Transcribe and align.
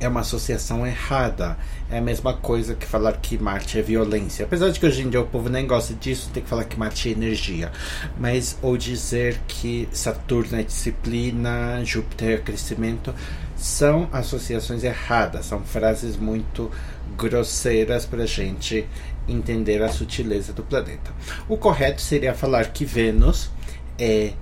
é 0.00 0.08
uma 0.08 0.20
associação 0.20 0.86
errada. 0.86 1.56
É 1.90 1.98
a 1.98 2.00
mesma 2.00 2.34
coisa 2.34 2.74
que 2.74 2.86
falar 2.86 3.12
que 3.14 3.38
Marte 3.38 3.78
é 3.78 3.82
violência. 3.82 4.44
Apesar 4.44 4.70
de 4.70 4.80
que 4.80 4.86
hoje 4.86 5.02
em 5.02 5.08
dia 5.08 5.20
o 5.20 5.26
povo 5.26 5.48
nem 5.48 5.66
gosta 5.66 5.94
disso, 5.94 6.30
tem 6.32 6.42
que 6.42 6.48
falar 6.48 6.64
que 6.64 6.78
Marte 6.78 7.08
é 7.08 7.12
energia. 7.12 7.70
Mas, 8.18 8.58
ou 8.60 8.76
dizer 8.76 9.40
que 9.46 9.88
Saturno 9.92 10.58
é 10.58 10.62
disciplina, 10.62 11.82
Júpiter 11.84 12.38
é 12.38 12.42
crescimento, 12.42 13.14
são 13.56 14.08
associações 14.12 14.82
erradas, 14.82 15.46
são 15.46 15.62
frases 15.62 16.16
muito 16.16 16.70
grosseiras 17.16 18.06
para 18.06 18.24
a 18.24 18.26
gente 18.26 18.86
entender 19.28 19.82
a 19.82 19.88
sutileza 19.88 20.52
do 20.52 20.62
planeta. 20.62 21.12
O 21.48 21.56
correto 21.56 22.02
seria 22.02 22.34
falar 22.34 22.72
que 22.72 22.84
Vênus 22.84 23.50
é 23.98 24.32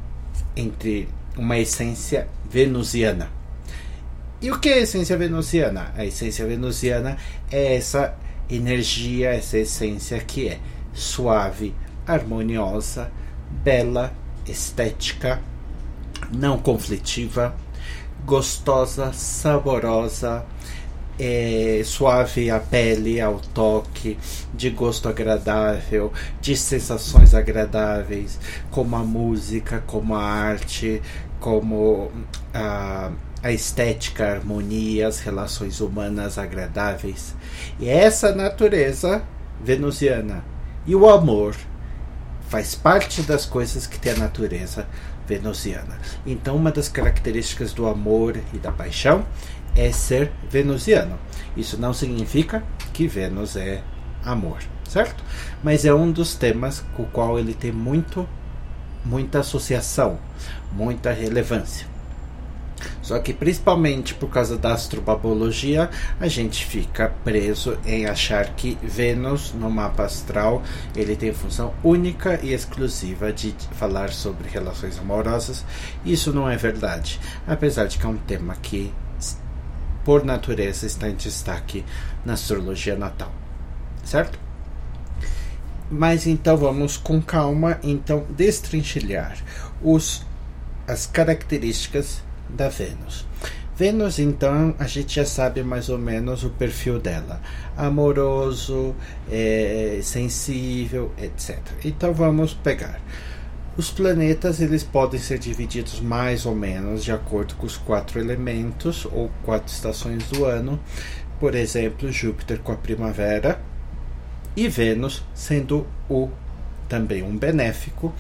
entre 0.57 1.09
uma 1.37 1.59
essência 1.59 2.29
venusiana. 2.51 3.31
E 4.41 4.51
o 4.51 4.59
que 4.59 4.69
é 4.69 4.75
a 4.75 4.81
essência 4.81 5.17
venusiana? 5.17 5.93
A 5.97 6.05
essência 6.05 6.47
venusiana 6.47 7.17
é 7.51 7.77
essa 7.77 8.15
energia, 8.51 9.31
essa 9.31 9.57
essência 9.57 10.19
que 10.19 10.49
é 10.49 10.59
suave, 10.93 11.75
harmoniosa, 12.07 13.11
bela, 13.63 14.13
estética, 14.47 15.41
não 16.33 16.59
conflitiva, 16.59 17.55
gostosa, 18.25 19.13
saborosa, 19.13 20.45
é, 21.19 21.83
suave 21.85 22.51
à 22.51 22.59
pele, 22.59 23.21
ao 23.21 23.39
toque, 23.39 24.19
de 24.55 24.71
gosto 24.71 25.09
agradável, 25.09 26.13
de 26.41 26.57
sensações 26.57 27.35
agradáveis, 27.35 28.39
como 28.71 28.97
a 28.97 29.01
música, 29.01 29.83
como 29.87 30.15
a 30.15 30.23
arte, 30.23 31.03
como 31.41 32.11
a, 32.55 33.11
a 33.43 33.53
estética, 33.53 34.27
a 34.27 34.33
harmonia, 34.33 35.09
as 35.09 35.21
relações 35.21 35.81
humanas 35.81 36.39
agradáveis. 36.39 37.35
E 37.79 37.89
essa 37.89 38.35
natureza 38.35 39.23
venusiana 39.63 40.45
e 40.87 40.95
o 40.95 41.09
amor 41.09 41.55
faz 42.49 42.75
parte 42.75 43.23
das 43.23 43.47
coisas 43.47 43.87
que 43.87 43.99
tem 43.99 44.13
a 44.13 44.17
natureza 44.17 44.87
venusiana. 45.27 45.99
Então, 46.27 46.57
uma 46.57 46.71
das 46.71 46.89
características 46.89 47.73
do 47.73 47.87
amor 47.87 48.37
e 48.53 48.59
da 48.59 48.71
paixão 48.71 49.25
é 49.77 49.91
ser 49.93 50.33
venusiano. 50.51 51.19
Isso 51.57 51.79
não 51.79 51.93
significa 51.93 52.63
que 52.93 53.07
Vênus 53.07 53.57
é 53.57 53.83
amor, 54.25 54.59
certo? 54.89 55.23
Mas 55.63 55.85
é 55.85 55.93
um 55.93 56.11
dos 56.11 56.35
temas 56.35 56.85
com 56.95 57.03
o 57.03 57.07
qual 57.07 57.39
ele 57.39 57.55
tem 57.55 57.73
muito, 57.73 58.29
muita 59.05 59.41
associação, 59.41 60.19
muita 60.73 61.13
relevância. 61.13 61.93
Só 63.01 63.19
que 63.19 63.33
principalmente 63.33 64.15
por 64.15 64.29
causa 64.29 64.57
da 64.57 64.73
astrobabologia, 64.73 65.91
a 66.21 66.29
gente 66.29 66.65
fica 66.65 67.13
preso 67.25 67.79
em 67.85 68.07
achar 68.07 68.55
que 68.55 68.79
Vênus 68.83 69.53
no 69.53 69.71
mapa 69.71 70.05
astral, 70.05 70.63
ele 70.95 71.17
tem 71.17 71.33
função 71.33 71.75
única 71.83 72.41
e 72.43 72.53
exclusiva 72.53 73.33
de 73.33 73.55
falar 73.73 74.11
sobre 74.11 74.49
relações 74.49 74.99
amorosas. 74.99 75.65
Isso 76.05 76.33
não 76.33 76.49
é 76.49 76.57
verdade, 76.57 77.21
apesar 77.47 77.87
de 77.87 77.99
que 77.99 78.07
é 78.07 78.09
um 78.09 78.17
tema 78.17 78.57
que 78.61 78.93
por 80.05 80.25
natureza, 80.25 80.87
está 80.87 81.09
em 81.09 81.15
destaque 81.15 81.85
na 82.25 82.35
astrologia 82.35 82.97
natal. 82.97 83.33
Certo? 84.05 84.39
Mas 85.91 86.27
então 86.27 86.57
vamos 86.57 86.97
com 86.97 87.21
calma 87.21 87.79
então 87.83 88.25
destrinchilhar 88.31 89.37
os, 89.83 90.25
as 90.87 91.07
características 91.07 92.23
da 92.49 92.69
Vênus. 92.69 93.27
Vênus, 93.75 94.19
então, 94.19 94.75
a 94.79 94.87
gente 94.87 95.17
já 95.17 95.25
sabe 95.25 95.63
mais 95.63 95.89
ou 95.89 95.99
menos 95.99 96.45
o 96.45 96.51
perfil 96.51 96.99
dela: 96.99 97.41
amoroso, 97.77 98.95
é, 99.31 99.99
sensível, 100.03 101.11
etc. 101.19 101.59
Então 101.85 102.13
vamos 102.13 102.53
pegar. 102.55 103.01
Os 103.75 103.91
planetas 103.91 104.61
eles 104.61 104.85
podem 104.85 105.19
ser 105.19 105.39
divididos 105.39 105.99
mais 105.99 106.45
ou 106.45 106.55
menos 106.55 107.03
de 107.03 107.11
acordo 107.11 107.55
com 107.55 107.65
os 107.65 107.77
quatro 107.77 108.21
elementos 108.21 109.07
ou 109.07 109.31
quatro 109.43 109.73
estações 109.73 110.23
do 110.25 110.45
ano. 110.45 110.79
Por 111.41 111.55
exemplo, 111.55 112.13
Júpiter 112.13 112.59
com 112.59 112.73
a 112.73 112.77
primavera 112.77 113.59
e 114.55 114.69
Vênus 114.69 115.25
sendo 115.35 115.87
o 116.09 116.29
também 116.87 117.23
um 117.23 117.35
benéfico, 117.35 118.13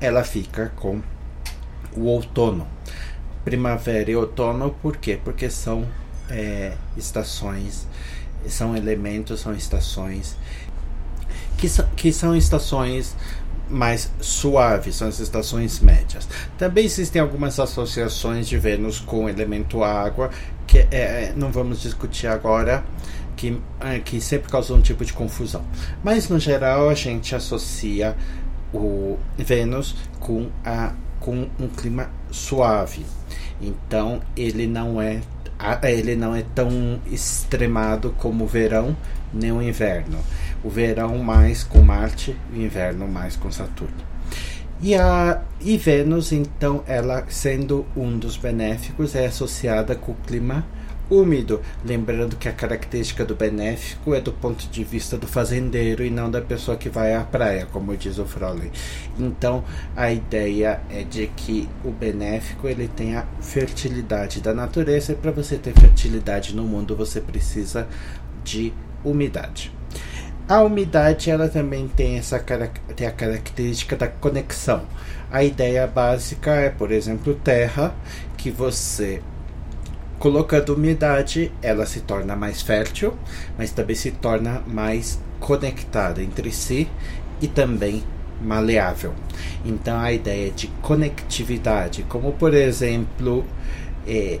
ela 0.00 0.24
fica 0.24 0.72
com 0.74 1.00
o 1.96 2.06
outono. 2.06 2.66
Primavera 3.44 4.10
e 4.10 4.16
outono, 4.16 4.74
por 4.82 4.96
quê? 4.96 5.20
Porque 5.22 5.48
são 5.48 5.86
é, 6.28 6.72
estações, 6.96 7.86
são 8.48 8.76
elementos, 8.76 9.38
são 9.38 9.54
estações 9.54 10.36
que, 11.56 11.68
que 11.96 12.12
são 12.12 12.36
estações 12.36 13.14
mais 13.68 14.10
suaves, 14.20 14.96
são 14.96 15.08
as 15.08 15.18
estações 15.20 15.80
médias. 15.80 16.28
Também 16.58 16.84
existem 16.84 17.20
algumas 17.20 17.58
associações 17.58 18.48
de 18.48 18.58
Vênus 18.58 19.00
com 19.00 19.24
o 19.24 19.28
elemento 19.28 19.82
água, 19.82 20.30
que 20.66 20.78
é, 20.78 20.86
é, 20.90 21.32
não 21.36 21.50
vamos 21.50 21.80
discutir 21.80 22.26
agora, 22.26 22.84
que, 23.36 23.60
é, 23.80 23.98
que 23.98 24.20
sempre 24.20 24.50
causam 24.50 24.76
um 24.76 24.80
tipo 24.80 25.04
de 25.04 25.12
confusão. 25.12 25.64
Mas 26.02 26.28
no 26.28 26.38
geral 26.38 26.88
a 26.88 26.94
gente 26.94 27.34
associa 27.34 28.16
o 28.72 29.18
Vênus 29.36 29.94
com, 30.20 30.48
a, 30.64 30.92
com 31.20 31.48
um 31.58 31.68
clima 31.68 32.10
suave. 32.30 33.04
Então 33.60 34.20
ele 34.36 34.66
não 34.66 35.00
é 35.00 35.20
ele 35.84 36.16
não 36.16 36.34
é 36.34 36.44
tão 36.54 37.00
extremado 37.06 38.14
como 38.18 38.44
o 38.44 38.46
verão 38.46 38.96
nem 39.32 39.52
o 39.52 39.62
inverno. 39.62 40.18
O 40.64 40.70
verão 40.70 41.18
mais 41.18 41.62
com 41.62 41.82
Marte 41.82 42.34
o 42.52 42.56
inverno 42.56 43.06
mais 43.06 43.36
com 43.36 43.52
Saturno. 43.52 44.14
E, 44.82 44.94
a, 44.94 45.40
e 45.60 45.76
Vênus, 45.76 46.32
então, 46.32 46.82
ela 46.86 47.24
sendo 47.28 47.86
um 47.96 48.18
dos 48.18 48.36
benéficos, 48.36 49.14
é 49.14 49.26
associada 49.26 49.94
com 49.94 50.12
o 50.12 50.16
clima 50.26 50.66
úmido. 51.10 51.60
Lembrando 51.84 52.36
que 52.36 52.48
a 52.48 52.52
característica 52.52 53.24
do 53.24 53.34
benéfico 53.34 54.14
é 54.14 54.20
do 54.20 54.32
ponto 54.32 54.66
de 54.68 54.84
vista 54.84 55.16
do 55.16 55.26
fazendeiro 55.26 56.04
e 56.04 56.10
não 56.10 56.30
da 56.30 56.40
pessoa 56.40 56.76
que 56.76 56.88
vai 56.88 57.14
à 57.14 57.22
praia, 57.22 57.66
como 57.66 57.96
diz 57.96 58.18
o 58.18 58.26
Froley. 58.26 58.70
Então, 59.18 59.64
a 59.96 60.12
ideia 60.12 60.80
é 60.90 61.02
de 61.02 61.26
que 61.28 61.68
o 61.84 61.90
benéfico 61.90 62.68
ele 62.68 62.88
tem 62.88 63.16
a 63.16 63.26
fertilidade 63.40 64.40
da 64.40 64.54
natureza 64.54 65.12
e 65.12 65.16
para 65.16 65.30
você 65.30 65.56
ter 65.56 65.74
fertilidade 65.74 66.54
no 66.54 66.64
mundo 66.64 66.96
você 66.96 67.20
precisa 67.20 67.86
de 68.42 68.72
umidade. 69.04 69.72
A 70.46 70.62
umidade 70.62 71.30
ela 71.30 71.48
também 71.48 71.88
tem 71.88 72.18
essa 72.18 72.38
tem 72.94 73.06
a 73.06 73.12
característica 73.12 73.96
da 73.96 74.08
conexão. 74.08 74.82
A 75.30 75.42
ideia 75.42 75.86
básica 75.86 76.50
é, 76.50 76.68
por 76.68 76.92
exemplo, 76.92 77.34
terra, 77.34 77.94
que 78.36 78.50
você 78.50 79.22
colocando 80.18 80.74
umidade, 80.74 81.50
ela 81.62 81.86
se 81.86 82.00
torna 82.00 82.36
mais 82.36 82.60
fértil, 82.60 83.14
mas 83.58 83.70
também 83.70 83.96
se 83.96 84.10
torna 84.10 84.62
mais 84.66 85.18
conectada 85.40 86.22
entre 86.22 86.52
si 86.52 86.88
e 87.40 87.48
também 87.48 88.02
maleável. 88.42 89.14
Então 89.64 89.98
a 89.98 90.12
ideia 90.12 90.50
de 90.50 90.66
conectividade, 90.82 92.04
como 92.08 92.32
por 92.32 92.52
exemplo 92.52 93.44
é, 94.06 94.38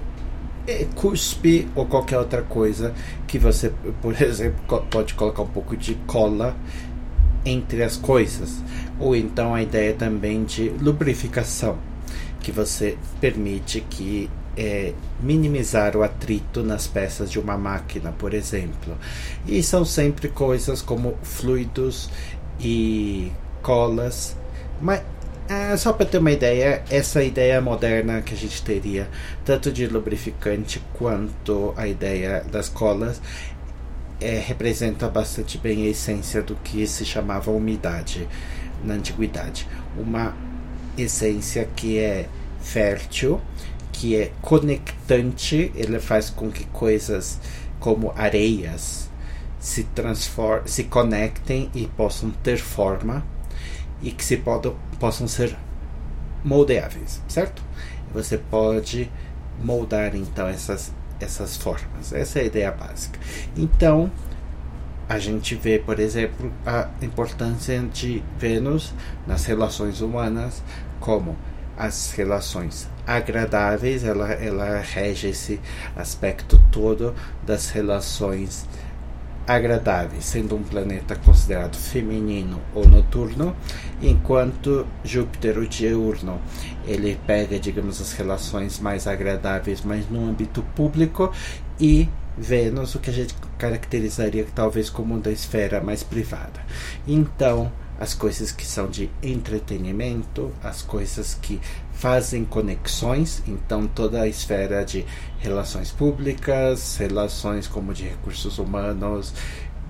cuspe 0.94 1.68
ou 1.74 1.86
qualquer 1.86 2.18
outra 2.18 2.42
coisa 2.42 2.94
que 3.26 3.38
você, 3.38 3.72
por 4.00 4.14
exemplo, 4.20 4.84
pode 4.90 5.14
colocar 5.14 5.42
um 5.42 5.48
pouco 5.48 5.76
de 5.76 5.94
cola 6.06 6.56
entre 7.44 7.82
as 7.82 7.96
coisas. 7.96 8.62
Ou 8.98 9.14
então 9.14 9.54
a 9.54 9.62
ideia 9.62 9.94
também 9.94 10.44
de 10.44 10.68
lubrificação, 10.68 11.78
que 12.40 12.50
você 12.50 12.96
permite 13.20 13.80
que 13.80 14.30
é, 14.56 14.92
minimizar 15.20 15.96
o 15.96 16.02
atrito 16.02 16.62
nas 16.62 16.86
peças 16.86 17.30
de 17.30 17.38
uma 17.38 17.56
máquina, 17.56 18.12
por 18.12 18.32
exemplo. 18.32 18.96
E 19.46 19.62
são 19.62 19.84
sempre 19.84 20.28
coisas 20.28 20.80
como 20.80 21.16
fluidos 21.22 22.08
e 22.60 23.32
colas. 23.62 24.36
Mas 24.80 25.02
é, 25.48 25.76
só 25.76 25.92
para 25.92 26.06
ter 26.06 26.18
uma 26.18 26.32
ideia, 26.32 26.82
essa 26.88 27.22
ideia 27.22 27.60
moderna 27.60 28.22
que 28.22 28.34
a 28.34 28.36
gente 28.36 28.62
teria, 28.62 29.08
tanto 29.44 29.70
de 29.70 29.86
lubrificante 29.86 30.82
quanto 30.94 31.74
a 31.76 31.86
ideia 31.86 32.42
das 32.50 32.68
colas, 32.68 33.20
é, 34.20 34.38
representa 34.38 35.08
bastante 35.08 35.58
bem 35.58 35.84
a 35.84 35.90
essência 35.90 36.40
do 36.40 36.54
que 36.56 36.86
se 36.86 37.04
chamava 37.04 37.50
umidade 37.50 38.26
na 38.82 38.94
antiguidade. 38.94 39.68
Uma 39.98 40.34
essência 40.96 41.68
que 41.76 41.98
é 41.98 42.26
fértil, 42.60 43.40
que 43.92 44.16
é 44.16 44.32
conectante, 44.40 45.70
ele 45.74 46.00
faz 46.00 46.30
com 46.30 46.50
que 46.50 46.64
coisas 46.66 47.38
como 47.78 48.12
areias 48.16 49.10
se 49.60 49.86
se 50.66 50.84
conectem 50.84 51.70
e 51.74 51.86
possam 51.86 52.30
ter 52.30 52.58
forma 52.58 53.33
e 54.02 54.10
que 54.10 54.24
se 54.24 54.36
podam, 54.36 54.76
possam 54.98 55.26
ser 55.26 55.56
moldeáveis, 56.44 57.22
certo? 57.28 57.62
Você 58.12 58.38
pode 58.38 59.10
moldar 59.62 60.14
então 60.14 60.46
essas 60.46 60.92
essas 61.20 61.56
formas. 61.56 62.12
Essa 62.12 62.40
é 62.40 62.42
a 62.42 62.44
ideia 62.44 62.70
básica. 62.72 63.18
Então, 63.56 64.10
a 65.08 65.18
gente 65.18 65.54
vê, 65.54 65.78
por 65.78 65.98
exemplo, 65.98 66.52
a 66.66 66.88
importância 67.02 67.80
de 67.80 68.22
Vênus 68.38 68.92
nas 69.26 69.44
relações 69.44 70.00
humanas 70.00 70.62
como 71.00 71.36
as 71.76 72.12
relações 72.12 72.88
agradáveis, 73.06 74.04
ela, 74.04 74.32
ela 74.32 74.80
rege 74.80 75.28
esse 75.28 75.60
aspecto 75.96 76.62
todo 76.70 77.14
das 77.42 77.70
relações 77.70 78.66
agradáveis, 79.46 80.24
sendo 80.24 80.56
um 80.56 80.62
planeta 80.62 81.14
considerado 81.16 81.76
feminino 81.76 82.60
ou 82.74 82.86
noturno, 82.86 83.54
enquanto 84.02 84.86
Júpiter, 85.04 85.58
o 85.58 85.66
diurno, 85.66 86.40
ele 86.86 87.18
pega, 87.26 87.58
digamos, 87.58 88.00
as 88.00 88.12
relações 88.12 88.80
mais 88.80 89.06
agradáveis, 89.06 89.82
mas 89.84 90.08
no 90.08 90.28
âmbito 90.28 90.62
público, 90.74 91.32
e 91.78 92.08
Vênus, 92.36 92.94
o 92.94 92.98
que 92.98 93.10
a 93.10 93.12
gente 93.12 93.34
caracterizaria 93.58 94.44
talvez 94.54 94.90
como 94.90 95.20
da 95.20 95.30
esfera 95.30 95.80
mais 95.80 96.02
privada. 96.02 96.60
Então, 97.06 97.70
as 97.98 98.14
coisas 98.14 98.50
que 98.50 98.66
são 98.66 98.88
de 98.88 99.10
entretenimento, 99.22 100.52
as 100.62 100.82
coisas 100.82 101.34
que 101.40 101.60
fazem 101.92 102.44
conexões, 102.44 103.42
então 103.46 103.86
toda 103.86 104.22
a 104.22 104.28
esfera 104.28 104.84
de 104.84 105.06
relações 105.38 105.90
públicas, 105.90 106.96
relações 106.96 107.68
como 107.68 107.94
de 107.94 108.04
recursos 108.04 108.58
humanos, 108.58 109.32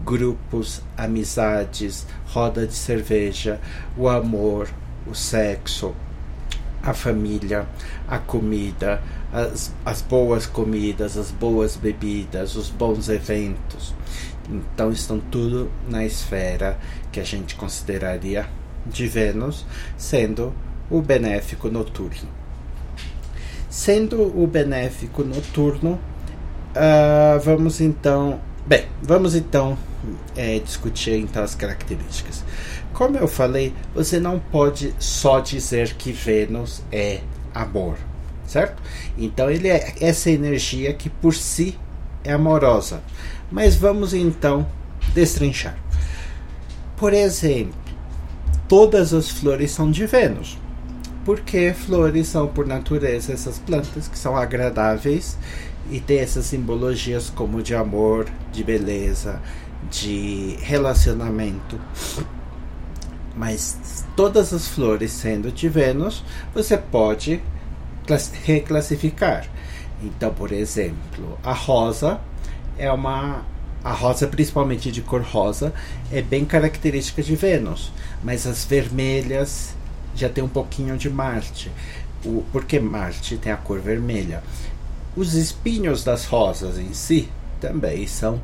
grupos, 0.04 0.82
amizades, 0.96 2.06
roda 2.26 2.66
de 2.66 2.74
cerveja, 2.74 3.60
o 3.96 4.08
amor, 4.08 4.68
o 5.06 5.14
sexo, 5.14 5.94
a 6.82 6.92
família, 6.92 7.66
a 8.06 8.18
comida, 8.18 9.02
as, 9.32 9.72
as 9.84 10.02
boas 10.02 10.46
comidas, 10.46 11.16
as 11.16 11.30
boas 11.30 11.76
bebidas, 11.76 12.54
os 12.54 12.68
bons 12.68 13.08
eventos. 13.08 13.94
Então 14.49 14.91
estão 14.91 15.19
tudo 15.19 15.70
na 15.88 16.05
esfera 16.05 16.79
que 17.11 17.20
a 17.20 17.25
gente 17.25 17.55
consideraria 17.55 18.46
de 18.87 19.06
Vênus, 19.06 19.64
sendo 19.96 20.52
o 20.91 21.00
benéfico 21.00 21.70
noturno. 21.70 22.29
Sendo 23.70 24.23
o 24.23 24.46
benéfico 24.46 25.25
noturno, 25.25 25.99
uh, 26.75 27.41
vamos 27.43 27.81
então, 27.81 28.41
bem, 28.67 28.87
vamos 29.02 29.35
então 29.35 29.76
é, 30.37 30.58
discutir 30.58 31.19
então 31.19 31.43
as 31.43 31.55
características. 31.55 32.44
Como 32.93 33.17
eu 33.17 33.26
falei, 33.26 33.75
você 33.94 34.20
não 34.20 34.38
pode 34.38 34.94
só 34.99 35.41
dizer 35.41 35.94
que 35.94 36.12
Vênus 36.12 36.82
é 36.93 37.20
amor, 37.52 37.96
certo? 38.46 38.81
Então 39.19 39.50
ele 39.50 39.69
é 39.69 39.94
essa 40.00 40.31
energia 40.31 40.93
que 40.93 41.08
por 41.08 41.35
si 41.35 41.76
é 42.23 42.32
amorosa. 42.32 43.02
Mas 43.50 43.76
vamos 43.76 44.14
então 44.14 44.67
destrinchar. 45.14 45.76
Por 46.96 47.12
exemplo, 47.12 47.75
todas 48.69 49.12
as 49.12 49.29
flores 49.29 49.70
são 49.70 49.91
de 49.91 50.06
Vênus, 50.06 50.58
porque 51.25 51.73
flores 51.73 52.29
são 52.29 52.46
por 52.46 52.67
natureza 52.67 53.32
essas 53.32 53.58
plantas 53.58 54.08
que 54.08 54.19
são 54.19 54.37
agradáveis 54.37 55.38
e 55.91 56.00
tem 56.00 56.19
essas 56.19 56.46
simbologias 56.46 57.31
como 57.31 57.62
de 57.62 57.75
amor, 57.75 58.26
de 58.52 58.64
beleza, 58.64 59.41
de 59.91 60.56
relacionamento. 60.61 61.79
Mas 63.37 64.05
todas 64.17 64.52
as 64.52 64.69
flores 64.69 65.11
sendo 65.11 65.50
de 65.50 65.69
Vênus, 65.69 66.25
você 66.55 66.79
pode 66.79 67.43
reclassificar. 68.44 69.46
Então, 70.02 70.32
por 70.32 70.52
exemplo, 70.52 71.38
a 71.43 71.52
rosa 71.52 72.20
é 72.78 72.90
uma 72.90 73.44
a 73.84 73.92
rosa, 73.92 74.26
principalmente 74.26 74.90
de 74.90 75.02
cor 75.02 75.20
rosa, 75.20 75.74
é 76.10 76.22
bem 76.22 76.46
característica 76.46 77.22
de 77.22 77.36
Vênus, 77.36 77.92
mas 78.22 78.46
as 78.46 78.64
vermelhas 78.64 79.74
já 80.14 80.26
tem 80.28 80.42
um 80.42 80.48
pouquinho 80.48 80.96
de 80.96 81.10
Marte. 81.10 81.70
O, 82.24 82.42
porque 82.50 82.80
Marte 82.80 83.36
tem 83.36 83.52
a 83.52 83.56
cor 83.58 83.78
vermelha. 83.80 84.42
Os 85.14 85.34
espinhos 85.34 86.02
das 86.02 86.24
rosas 86.24 86.78
em 86.78 86.94
si 86.94 87.28
também 87.60 88.06
são 88.06 88.40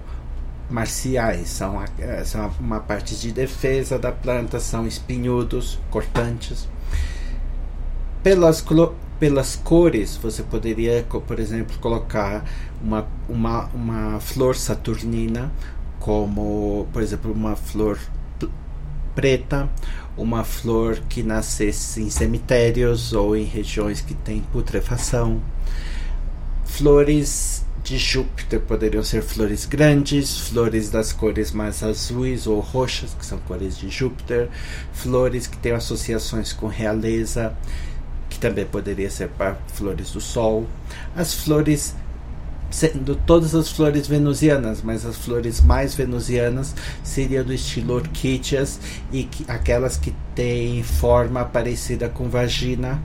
marciais, 0.68 1.48
são, 1.48 1.82
eh, 1.98 2.22
são 2.24 2.52
uma 2.60 2.78
parte 2.78 3.16
de 3.16 3.32
defesa 3.32 3.98
da 3.98 4.12
planta, 4.12 4.60
são 4.60 4.86
espinhudos, 4.86 5.78
cortantes. 5.90 6.68
Pelas 8.22 8.60
pelas 9.20 9.54
cores, 9.54 10.16
você 10.16 10.42
poderia, 10.42 11.06
por 11.26 11.38
exemplo, 11.38 11.78
colocar 11.78 12.42
uma, 12.82 13.06
uma, 13.28 13.66
uma 13.66 14.18
flor 14.18 14.56
saturnina, 14.56 15.52
como, 16.00 16.88
por 16.90 17.02
exemplo, 17.02 17.30
uma 17.30 17.54
flor 17.54 17.98
preta, 19.14 19.68
uma 20.16 20.42
flor 20.42 21.00
que 21.08 21.22
nascesse 21.22 22.00
em 22.00 22.08
cemitérios 22.08 23.12
ou 23.12 23.36
em 23.36 23.44
regiões 23.44 24.00
que 24.00 24.14
têm 24.14 24.40
putrefação. 24.52 25.42
Flores 26.64 27.62
de 27.84 27.98
Júpiter 27.98 28.60
poderiam 28.60 29.02
ser 29.02 29.22
flores 29.22 29.66
grandes, 29.66 30.38
flores 30.38 30.90
das 30.90 31.12
cores 31.12 31.50
mais 31.52 31.82
azuis 31.82 32.46
ou 32.46 32.60
roxas, 32.60 33.14
que 33.14 33.26
são 33.26 33.38
cores 33.40 33.76
de 33.76 33.90
Júpiter, 33.90 34.48
flores 34.92 35.46
que 35.46 35.58
têm 35.58 35.72
associações 35.72 36.52
com 36.52 36.66
realeza, 36.66 37.54
também 38.40 38.64
poderia 38.64 39.10
ser 39.10 39.28
para 39.28 39.56
flores 39.74 40.10
do 40.10 40.20
Sol. 40.20 40.66
As 41.14 41.34
flores 41.34 41.94
sendo 42.70 43.16
todas 43.16 43.54
as 43.54 43.68
flores 43.70 44.06
venusianas, 44.06 44.80
mas 44.82 45.04
as 45.04 45.16
flores 45.16 45.60
mais 45.60 45.94
venusianas 45.94 46.74
seriam 47.02 47.44
do 47.44 47.52
estilo 47.52 47.94
orquídeas 47.94 48.78
e 49.12 49.24
que, 49.24 49.44
aquelas 49.50 49.96
que 49.96 50.14
têm 50.34 50.82
forma 50.82 51.44
parecida 51.44 52.08
com 52.08 52.28
vagina, 52.28 53.02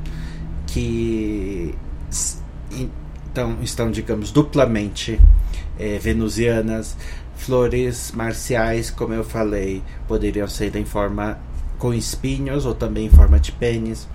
que 0.67 1.73
então 3.33 3.57
estão, 3.61 3.89
digamos, 3.89 4.31
duplamente 4.31 5.19
é, 5.79 5.97
venusianas. 5.97 6.95
Flores 7.35 8.13
marciais, 8.13 8.89
como 8.89 9.13
eu 9.13 9.23
falei, 9.23 9.83
poderiam 10.07 10.47
ser 10.47 10.75
em 10.75 10.85
forma 10.85 11.37
com 11.77 11.93
espinhos 11.93 12.65
ou 12.65 12.73
também 12.73 13.07
em 13.07 13.09
forma 13.09 13.37
de 13.39 13.51
pênis 13.51 14.07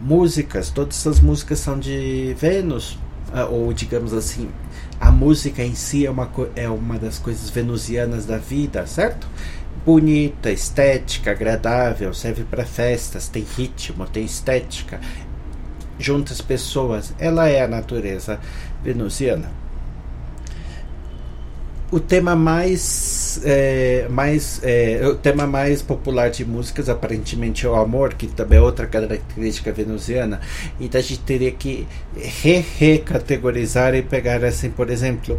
músicas, 0.00 0.70
todas 0.70 0.96
essas 0.96 1.20
músicas 1.20 1.58
são 1.58 1.78
de 1.78 2.34
Vênus, 2.38 2.98
ah, 3.32 3.46
ou 3.46 3.72
digamos 3.72 4.12
assim, 4.12 4.48
a 5.00 5.10
música 5.10 5.62
em 5.62 5.74
si 5.74 6.06
é 6.06 6.10
uma, 6.10 6.30
é 6.56 6.68
uma 6.68 6.98
das 6.98 7.18
coisas 7.18 7.50
venusianas 7.50 8.26
da 8.26 8.38
vida, 8.38 8.86
certo? 8.86 9.26
Bonita, 9.84 10.50
estética, 10.50 11.30
agradável, 11.30 12.12
serve 12.12 12.44
para 12.44 12.64
festas, 12.64 13.28
tem 13.28 13.46
ritmo, 13.56 14.06
tem 14.06 14.24
estética, 14.24 15.00
junta 15.98 16.32
as 16.32 16.40
pessoas. 16.40 17.12
Ela 17.18 17.48
é 17.48 17.62
a 17.62 17.68
natureza 17.68 18.38
venusiana. 18.82 19.50
O 21.90 21.98
tema 21.98 22.36
mais, 22.36 23.40
é, 23.44 24.06
mais 24.10 24.60
é, 24.62 25.06
o 25.06 25.14
tema 25.14 25.46
mais 25.46 25.80
popular 25.80 26.30
de 26.30 26.44
músicas 26.44 26.88
aparentemente 26.88 27.64
é 27.64 27.68
o 27.68 27.74
amor, 27.74 28.14
que 28.14 28.26
também 28.26 28.58
é 28.58 28.62
outra 28.62 28.86
característica 28.86 29.72
venusiana. 29.72 30.40
Então 30.78 30.98
a 30.98 31.02
gente 31.02 31.20
teria 31.20 31.50
que 31.50 31.86
re-recategorizar 32.14 33.94
e 33.94 34.02
pegar 34.02 34.44
assim, 34.44 34.70
por 34.70 34.90
exemplo, 34.90 35.38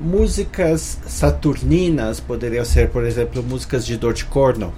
músicas 0.00 0.98
saturninas 1.06 2.20
poderiam 2.20 2.64
ser, 2.64 2.88
por 2.88 3.04
exemplo, 3.04 3.42
músicas 3.42 3.84
de 3.84 3.96
dor 3.96 4.14
de 4.14 4.24
corno. 4.24 4.72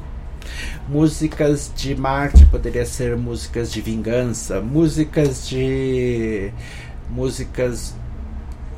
Músicas 0.88 1.71
de 1.75 1.94
Marte 1.94 2.44
poderia 2.47 2.85
ser 2.85 3.16
músicas 3.16 3.73
de 3.73 3.80
vingança, 3.80 4.61
músicas 4.61 5.49
de 5.49 6.50
músicas 7.09 7.94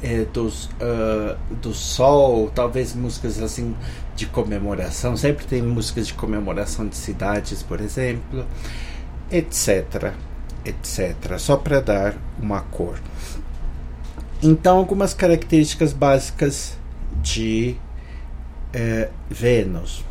é, 0.02 0.24
dos, 0.24 0.66
uh, 0.66 1.36
do 1.56 1.72
sol, 1.72 2.50
talvez 2.54 2.94
músicas 2.94 3.40
assim 3.40 3.74
de 4.14 4.26
comemoração. 4.26 5.16
Sempre 5.16 5.46
tem 5.46 5.62
músicas 5.62 6.06
de 6.06 6.14
comemoração 6.14 6.86
de 6.86 6.96
cidades, 6.96 7.62
por 7.62 7.80
exemplo, 7.80 8.44
etc, 9.30 10.12
etc. 10.64 11.38
Só 11.38 11.56
para 11.56 11.80
dar 11.80 12.16
uma 12.40 12.60
cor. 12.60 12.98
Então, 14.42 14.78
algumas 14.78 15.14
características 15.14 15.92
básicas 15.92 16.76
de 17.22 17.76
é, 18.72 19.08
Vênus 19.30 20.04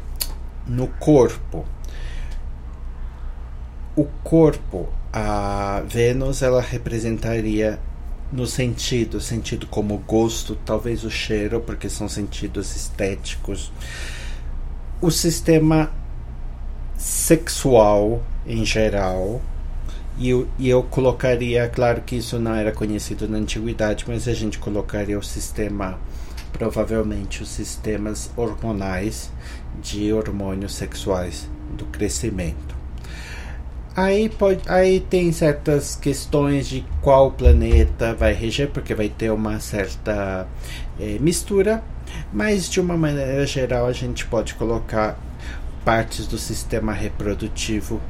no 0.68 0.88
corpo. 0.88 1.65
O 3.96 4.06
corpo, 4.24 4.89
a 5.13 5.82
Vênus, 5.88 6.42
ela 6.42 6.62
representaria 6.62 7.80
no 8.36 8.46
sentido, 8.46 9.22
sentido 9.22 9.65
como 9.65 9.98
gosto, 10.00 10.58
talvez 10.65 11.06
o 11.06 11.10
cheiro, 11.10 11.62
porque 11.62 11.88
são 11.88 12.10
sentidos 12.10 12.75
estéticos. 12.75 13.72
O 15.01 15.10
sistema 15.10 15.89
sexual 16.98 18.22
em 18.46 18.65
geral, 18.65 19.42
e 20.18 20.30
eu, 20.30 20.48
e 20.60 20.68
eu 20.68 20.84
colocaria, 20.84 21.70
claro 21.70 22.01
que 22.01 22.18
isso 22.18 22.38
não 22.38 22.54
era 22.54 22.74
conhecido 22.74 23.25
na 23.27 23.38
antiguidade, 23.38 24.04
mas 24.06 24.27
a 24.27 24.34
gente 24.34 24.60
colocaria 24.60 25.18
o 25.18 25.24
sistema, 25.24 25.98
provavelmente 26.51 27.42
os 27.42 27.50
sistemas 27.50 28.30
hormonais 28.36 29.32
de 29.82 30.12
hormônios 30.12 30.75
sexuais 30.75 31.50
do 31.77 31.86
crescimento. 31.86 32.75
Aí, 33.96 34.28
pode, 34.28 34.62
aí 34.68 35.00
tem 35.00 35.32
certas 35.32 35.96
questões 35.96 36.68
de 36.68 36.86
qual 37.02 37.32
planeta 37.32 38.14
vai 38.14 38.34
reger, 38.34 38.70
porque 38.70 38.94
vai 38.94 39.08
ter 39.08 39.32
uma 39.32 39.58
certa 39.62 40.46
é, 41.00 41.18
mistura, 41.20 41.82
mas 42.34 42.70
de 42.70 42.82
uma 42.82 42.98
maneira 42.98 43.46
geral 43.48 43.86
a 43.86 43.94
gente 43.94 44.25
pode 44.25 44.54
colocar 44.56 45.18
partes 45.86 46.28
do 46.28 46.38
sistema 46.38 46.92
reprodutivo 46.92 48.02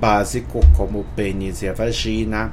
básico, 0.00 0.60
como 0.74 1.00
o 1.00 1.04
pênis 1.04 1.60
e 1.60 1.68
a 1.68 1.74
vagina, 1.74 2.50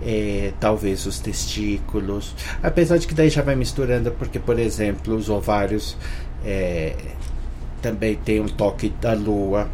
é, 0.00 0.52
talvez 0.60 1.06
os 1.06 1.18
testículos, 1.18 2.36
apesar 2.62 2.98
de 2.98 3.08
que 3.08 3.14
daí 3.14 3.28
já 3.28 3.42
vai 3.42 3.56
misturando, 3.56 4.12
porque, 4.12 4.38
por 4.38 4.56
exemplo, 4.56 5.16
os 5.16 5.28
ovários 5.28 5.96
é, 6.44 6.94
também 7.82 8.14
tem 8.14 8.40
um 8.40 8.48
toque 8.48 8.90
da 9.00 9.14
lua 9.14 9.68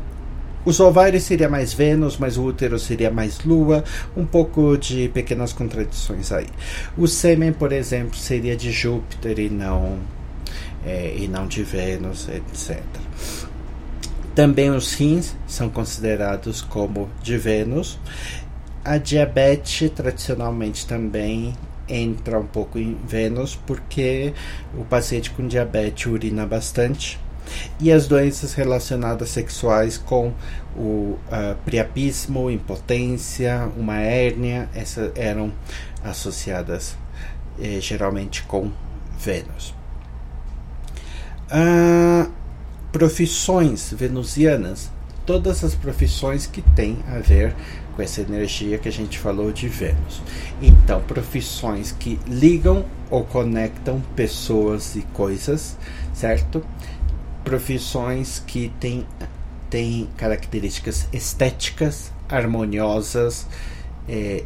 os 0.66 0.80
ovários 0.80 1.22
seria 1.22 1.48
mais 1.48 1.72
Vênus, 1.72 2.18
mas 2.18 2.36
o 2.36 2.42
útero 2.42 2.76
seria 2.76 3.08
mais 3.08 3.38
Lua, 3.44 3.84
um 4.16 4.26
pouco 4.26 4.76
de 4.76 5.08
pequenas 5.08 5.52
contradições 5.52 6.32
aí. 6.32 6.48
O 6.98 7.06
sêmen, 7.06 7.52
por 7.52 7.72
exemplo, 7.72 8.16
seria 8.16 8.56
de 8.56 8.72
Júpiter 8.72 9.38
e 9.38 9.48
não 9.48 10.00
é, 10.84 11.14
e 11.16 11.28
não 11.28 11.46
de 11.46 11.62
Vênus, 11.62 12.28
etc. 12.28 12.82
Também 14.34 14.70
os 14.70 14.92
rins 14.94 15.36
são 15.46 15.70
considerados 15.70 16.62
como 16.62 17.08
de 17.22 17.38
Vênus. 17.38 17.98
A 18.84 18.98
diabetes 18.98 19.88
tradicionalmente 19.90 20.84
também 20.84 21.54
entra 21.88 22.40
um 22.40 22.46
pouco 22.46 22.76
em 22.76 22.96
Vênus 23.06 23.54
porque 23.54 24.34
o 24.76 24.84
paciente 24.84 25.30
com 25.30 25.46
diabetes 25.46 26.06
urina 26.06 26.44
bastante 26.44 27.20
e 27.80 27.92
as 27.92 28.06
doenças 28.06 28.54
relacionadas 28.54 29.30
sexuais 29.30 29.98
com 29.98 30.32
o 30.76 31.18
uh, 31.28 31.56
priapismo, 31.64 32.50
impotência, 32.50 33.70
uma 33.76 33.98
hérnia, 33.98 34.68
essas 34.74 35.10
eram 35.14 35.52
associadas 36.04 36.96
eh, 37.58 37.78
geralmente 37.80 38.42
com 38.42 38.70
Vênus. 39.18 39.74
Uh, 41.46 42.30
profissões 42.92 43.92
venusianas, 43.96 44.90
todas 45.24 45.64
as 45.64 45.74
profissões 45.74 46.46
que 46.46 46.60
têm 46.60 46.98
a 47.08 47.18
ver 47.18 47.54
com 47.94 48.02
essa 48.02 48.20
energia 48.20 48.78
que 48.78 48.88
a 48.88 48.92
gente 48.92 49.18
falou 49.18 49.50
de 49.50 49.68
Vênus. 49.68 50.20
Então, 50.60 51.00
profissões 51.00 51.92
que 51.92 52.20
ligam 52.26 52.84
ou 53.10 53.24
conectam 53.24 54.02
pessoas 54.14 54.96
e 54.96 55.02
coisas, 55.14 55.78
certo? 56.12 56.62
Profissões 57.46 58.42
que 58.44 58.72
têm, 58.80 59.06
têm 59.70 60.08
características 60.16 61.06
estéticas, 61.12 62.10
harmoniosas, 62.28 63.46
é, 64.08 64.42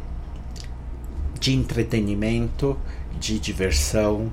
de 1.39 1.51
entretenimento, 1.51 2.77
de 3.19 3.39
diversão, 3.39 4.31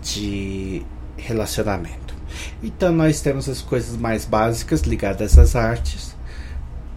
de 0.00 0.86
relacionamento. 1.16 2.14
Então 2.62 2.92
nós 2.92 3.20
temos 3.20 3.48
as 3.48 3.60
coisas 3.60 3.96
mais 3.96 4.24
básicas 4.24 4.82
ligadas 4.82 5.36
às 5.36 5.56
artes, 5.56 6.14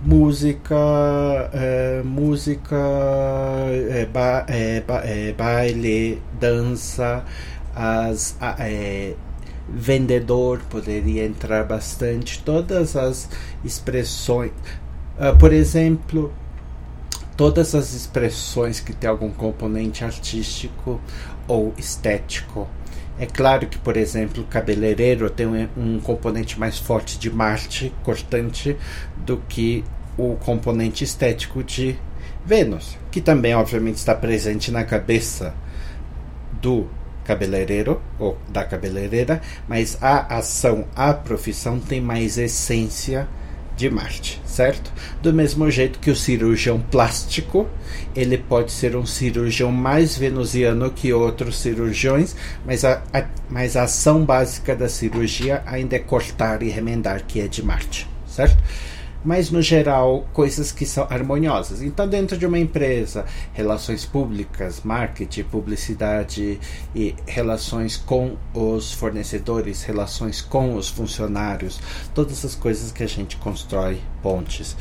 música, 0.05 0.75
é, 1.51 2.03
música, 2.05 2.75
é, 3.89 4.05
ba, 4.05 4.45
é, 4.47 4.81
ba, 4.81 5.01
é, 5.03 5.33
baile, 5.33 6.21
dança, 6.39 7.25
as 7.75 8.37
é, 8.59 9.15
vendedor 9.69 10.61
poderia 10.69 11.25
entrar 11.25 11.63
bastante, 11.63 12.41
todas 12.43 12.95
as 12.95 13.29
expressões, 13.63 14.51
uh, 15.19 15.37
por 15.37 15.51
exemplo, 15.51 16.33
todas 17.35 17.75
as 17.75 17.93
expressões 17.93 18.79
que 18.79 18.93
tem 18.93 19.09
algum 19.09 19.31
componente 19.31 20.03
artístico 20.03 20.99
ou 21.47 21.73
estético. 21.77 22.67
É 23.19 23.25
claro 23.25 23.67
que, 23.67 23.77
por 23.77 23.97
exemplo, 23.97 24.43
o 24.43 24.47
cabeleireiro 24.47 25.29
tem 25.29 25.47
um, 25.47 25.67
um 25.75 25.99
componente 25.99 26.59
mais 26.59 26.77
forte 26.77 27.17
de 27.17 27.29
Marte, 27.29 27.93
cortante, 28.03 28.77
do 29.17 29.37
que 29.49 29.83
o 30.17 30.35
componente 30.35 31.03
estético 31.03 31.63
de 31.63 31.97
Vênus, 32.45 32.97
que 33.11 33.19
também, 33.19 33.53
obviamente, 33.53 33.97
está 33.97 34.15
presente 34.15 34.71
na 34.71 34.83
cabeça 34.83 35.53
do 36.61 36.87
cabeleireiro 37.27 38.01
ou 38.17 38.37
da 38.47 38.63
cabeleireira, 38.63 39.41
mas 39.67 39.97
a 40.01 40.37
ação, 40.37 40.85
a 40.95 41.13
profissão 41.13 41.77
tem 41.79 41.99
mais 41.99 42.37
essência 42.37 43.27
de 43.75 43.91
Marte, 43.91 44.41
certo? 44.43 44.91
Do 45.21 45.31
mesmo 45.31 45.69
jeito 45.69 45.99
que 45.99 46.09
o 46.09 46.15
cirurgião 46.15 46.79
plástico, 46.79 47.67
ele 48.15 48.37
pode 48.37 48.71
ser 48.71 48.95
um 48.95 49.05
cirurgião 49.05 49.71
mais 49.71 50.17
venusiano 50.17 50.89
que 50.89 51.13
outros 51.13 51.59
cirurgiões, 51.59 52.35
mas 52.65 52.83
a, 52.83 53.03
a, 53.13 53.25
mas 53.47 53.75
a 53.77 53.83
ação 53.83 54.25
básica 54.25 54.75
da 54.75 54.89
cirurgia 54.89 55.61
ainda 55.67 55.95
é 55.95 55.99
cortar 55.99 56.63
e 56.63 56.69
remendar, 56.69 57.23
que 57.27 57.39
é 57.39 57.47
de 57.47 57.61
Marte, 57.63 58.09
certo? 58.25 58.57
Mas 59.27 59.51
no 59.51 59.61
geral 59.61 60.25
coisas 60.31 60.71
que 60.71 60.85
são 60.85 61.05
harmoniosas. 61.09 61.81
Então, 61.81 62.07
dentro 62.07 62.37
de 62.37 62.45
uma 62.45 62.57
empresa, 62.57 63.25
relações 63.51 64.05
públicas, 64.05 64.79
marketing, 64.85 65.43
publicidade 65.43 66.57
e 66.95 67.13
relações 67.25 67.97
com 67.97 68.37
os 68.53 68.93
fornecedores, 68.93 69.83
relações 69.83 70.39
com 70.39 70.75
os 70.75 70.87
funcionários, 70.87 71.77
todas 72.15 72.45
as 72.45 72.55
coisas 72.55 72.89
que 72.93 73.03
a 73.03 73.07
gente 73.07 73.35
constrói 73.35 73.99
pontes. 74.23 74.77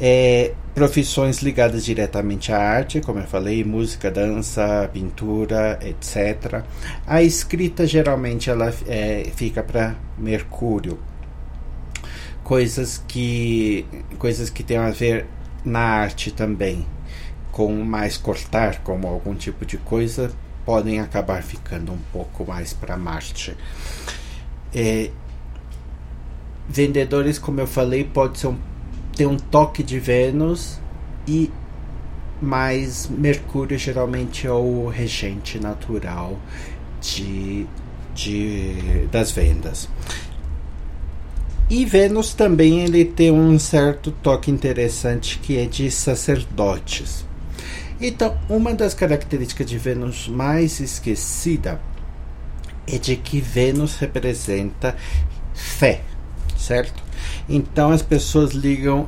É, 0.00 0.54
profissões 0.74 1.42
ligadas 1.42 1.84
diretamente 1.84 2.52
à 2.52 2.58
arte, 2.58 3.02
como 3.02 3.18
eu 3.18 3.26
falei, 3.26 3.62
música, 3.62 4.10
dança, 4.10 4.88
pintura, 4.90 5.78
etc. 5.82 6.62
A 7.06 7.22
escrita 7.22 7.86
geralmente 7.86 8.48
ela 8.48 8.72
é, 8.86 9.26
fica 9.36 9.62
para 9.62 9.96
Mercúrio, 10.16 10.98
coisas 12.46 13.02
que 13.08 13.84
coisas 14.20 14.48
que 14.48 14.62
têm 14.62 14.76
a 14.76 14.90
ver 14.90 15.26
na 15.64 15.80
arte 15.80 16.30
também 16.30 16.86
com 17.50 17.72
mais 17.82 18.16
cortar 18.16 18.84
como 18.84 19.08
algum 19.08 19.34
tipo 19.34 19.66
de 19.66 19.76
coisa 19.76 20.30
podem 20.64 21.00
acabar 21.00 21.42
ficando 21.42 21.92
um 21.92 21.98
pouco 22.12 22.46
mais 22.46 22.72
para 22.72 22.96
Marte 22.96 23.56
é, 24.72 25.10
vendedores 26.68 27.36
como 27.36 27.60
eu 27.60 27.66
falei 27.66 28.04
pode 28.04 28.38
ser 28.38 28.46
um, 28.46 28.58
ter 29.16 29.26
um 29.26 29.36
toque 29.36 29.82
de 29.82 29.98
Vênus 29.98 30.78
e 31.26 31.50
mais 32.40 33.08
Mercúrio 33.08 33.76
geralmente 33.76 34.46
é 34.46 34.52
o 34.52 34.86
regente 34.86 35.58
natural 35.58 36.38
de 37.00 37.66
de, 38.16 39.06
das 39.12 39.30
vendas. 39.30 39.88
E 41.68 41.84
Vênus 41.84 42.32
também 42.32 42.84
ele 42.84 43.04
tem 43.04 43.32
um 43.32 43.58
certo 43.58 44.12
toque 44.12 44.50
interessante 44.50 45.38
que 45.40 45.58
é 45.58 45.66
de 45.66 45.90
sacerdotes. 45.90 47.24
Então, 48.00 48.38
uma 48.48 48.72
das 48.72 48.94
características 48.94 49.66
de 49.66 49.76
Vênus 49.76 50.28
mais 50.28 50.78
esquecida 50.78 51.80
é 52.86 52.98
de 52.98 53.16
que 53.16 53.40
Vênus 53.40 53.96
representa 53.96 54.94
fé, 55.54 56.02
certo? 56.56 57.05
Então 57.48 57.90
as 57.90 58.02
pessoas 58.02 58.52
ligam 58.52 59.06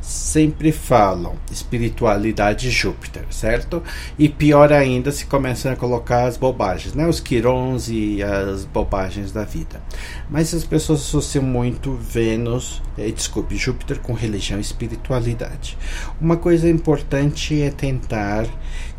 sempre 0.00 0.72
falam 0.72 1.36
espiritualidade 1.50 2.70
Júpiter, 2.70 3.24
certo? 3.30 3.82
E 4.18 4.28
pior 4.28 4.72
ainda 4.72 5.10
se 5.10 5.26
começam 5.26 5.72
a 5.72 5.76
colocar 5.76 6.24
as 6.24 6.36
bobagens, 6.36 6.94
né? 6.94 7.06
Os 7.06 7.20
quirons 7.20 7.88
e 7.88 8.22
as 8.22 8.64
bobagens 8.64 9.32
da 9.32 9.44
vida. 9.44 9.82
Mas 10.30 10.52
as 10.54 10.64
pessoas 10.64 11.00
associam 11.00 11.44
muito 11.44 11.94
Vênus, 11.94 12.82
eh, 12.96 13.10
desculpe, 13.10 13.56
Júpiter 13.56 13.98
com 14.00 14.12
religião 14.12 14.58
e 14.58 14.62
espiritualidade. 14.62 15.76
Uma 16.20 16.36
coisa 16.36 16.68
importante 16.68 17.60
é 17.60 17.70
tentar 17.70 18.46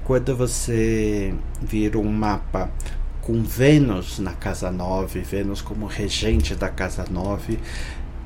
quando 0.03 0.35
você 0.35 1.33
vir 1.61 1.95
um 1.95 2.11
mapa 2.11 2.71
com 3.21 3.43
Vênus 3.43 4.17
na 4.17 4.33
casa 4.33 4.71
9, 4.71 5.19
Vênus 5.19 5.61
como 5.61 5.85
regente 5.85 6.55
da 6.55 6.67
casa 6.67 7.05
9, 7.09 7.59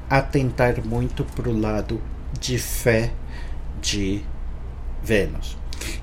atentar 0.09 0.85
muito 0.85 1.23
para 1.23 1.49
o 1.49 1.59
lado 1.59 2.01
de 2.39 2.57
fé 2.57 3.11
de 3.81 4.21
Vênus. 5.03 5.57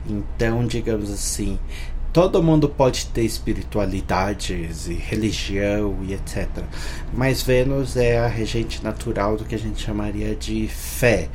Então, 0.06 0.66
digamos 0.66 1.10
assim, 1.10 1.58
todo 2.12 2.42
mundo 2.42 2.68
pode 2.68 3.06
ter 3.06 3.22
espiritualidades 3.22 4.88
e 4.88 4.94
religião 4.94 5.98
e 6.02 6.12
etc. 6.12 6.48
Mas 7.12 7.42
Vênus 7.42 7.96
é 7.96 8.18
a 8.18 8.26
regente 8.26 8.82
natural 8.82 9.36
do 9.36 9.44
que 9.44 9.54
a 9.54 9.58
gente 9.58 9.82
chamaria 9.82 10.34
de 10.34 10.68
fé. 10.68 11.28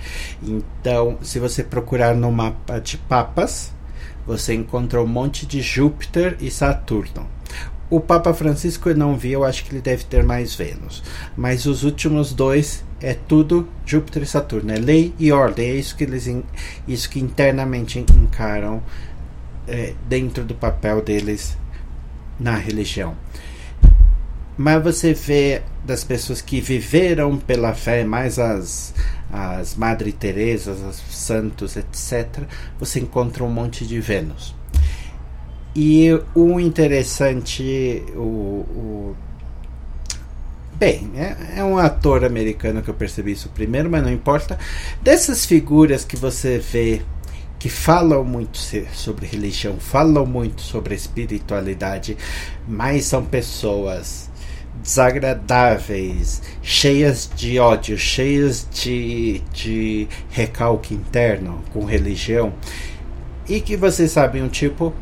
Então, 0.43 1.17
se 1.21 1.39
você 1.39 1.63
procurar 1.63 2.15
no 2.15 2.31
mapa 2.31 2.79
de 2.79 2.97
papas, 2.97 3.73
você 4.25 4.53
encontra 4.53 5.01
um 5.01 5.07
monte 5.07 5.45
de 5.45 5.61
Júpiter 5.61 6.37
e 6.39 6.49
Saturno. 6.49 7.27
O 7.89 7.99
Papa 7.99 8.33
Francisco 8.33 8.89
eu 8.89 8.95
não 8.95 9.15
vi, 9.15 9.31
eu 9.31 9.43
acho 9.43 9.63
que 9.63 9.71
ele 9.71 9.81
deve 9.81 10.03
ter 10.05 10.23
mais 10.23 10.55
Vênus. 10.55 11.03
Mas 11.37 11.65
os 11.65 11.83
últimos 11.83 12.33
dois 12.33 12.83
é 12.99 13.13
tudo 13.13 13.67
Júpiter 13.85 14.23
e 14.23 14.25
Saturno, 14.25 14.71
é 14.71 14.77
lei 14.77 15.13
e 15.19 15.31
ordem, 15.31 15.69
é 15.69 15.75
isso 15.75 15.95
que 15.95 16.03
eles 16.03 16.27
isso 16.87 17.09
que 17.09 17.19
internamente 17.19 17.99
encaram 17.99 18.81
é, 19.67 19.93
dentro 20.07 20.43
do 20.43 20.55
papel 20.55 21.01
deles 21.01 21.57
na 22.39 22.55
religião. 22.55 23.15
Mas 24.57 24.81
você 24.81 25.13
vê 25.13 25.61
das 25.83 26.03
pessoas 26.03 26.41
que 26.41 26.61
viveram 26.61 27.37
pela 27.37 27.73
fé, 27.73 28.03
mais 28.03 28.39
as 28.39 28.93
as 29.31 29.75
Madre 29.75 30.11
Teresas, 30.11 30.81
os 30.81 31.15
santos, 31.15 31.75
etc., 31.75 32.43
você 32.79 32.99
encontra 32.99 33.43
um 33.43 33.49
monte 33.49 33.85
de 33.85 33.99
Vênus. 33.99 34.55
E 35.75 36.09
o 36.33 36.59
interessante, 36.59 38.03
o, 38.15 38.19
o 38.19 39.15
Bem, 40.77 41.09
é, 41.15 41.59
é, 41.59 41.63
um 41.63 41.77
ator 41.77 42.25
americano 42.25 42.81
que 42.81 42.89
eu 42.89 42.93
percebi 42.93 43.31
isso 43.31 43.47
primeiro, 43.47 43.89
mas 43.89 44.03
não 44.03 44.11
importa. 44.11 44.59
Dessas 45.01 45.45
figuras 45.45 46.03
que 46.03 46.17
você 46.17 46.57
vê 46.57 47.01
que 47.57 47.69
falam 47.69 48.25
muito 48.25 48.57
sobre 48.93 49.25
religião, 49.25 49.77
falam 49.79 50.25
muito 50.25 50.61
sobre 50.61 50.93
espiritualidade, 50.93 52.17
mas 52.67 53.05
são 53.05 53.23
pessoas 53.23 54.29
desagradáveis, 54.83 56.41
cheias 56.61 57.31
de 57.33 57.57
ódio, 57.57 57.97
cheias 57.97 58.67
de, 58.69 59.41
de 59.53 60.09
recalque 60.29 60.93
interno 60.93 61.63
com 61.71 61.85
religião, 61.85 62.53
e 63.47 63.61
que 63.61 63.77
vocês 63.77 64.11
sabem 64.11 64.43
um 64.43 64.49
tipo 64.49 64.93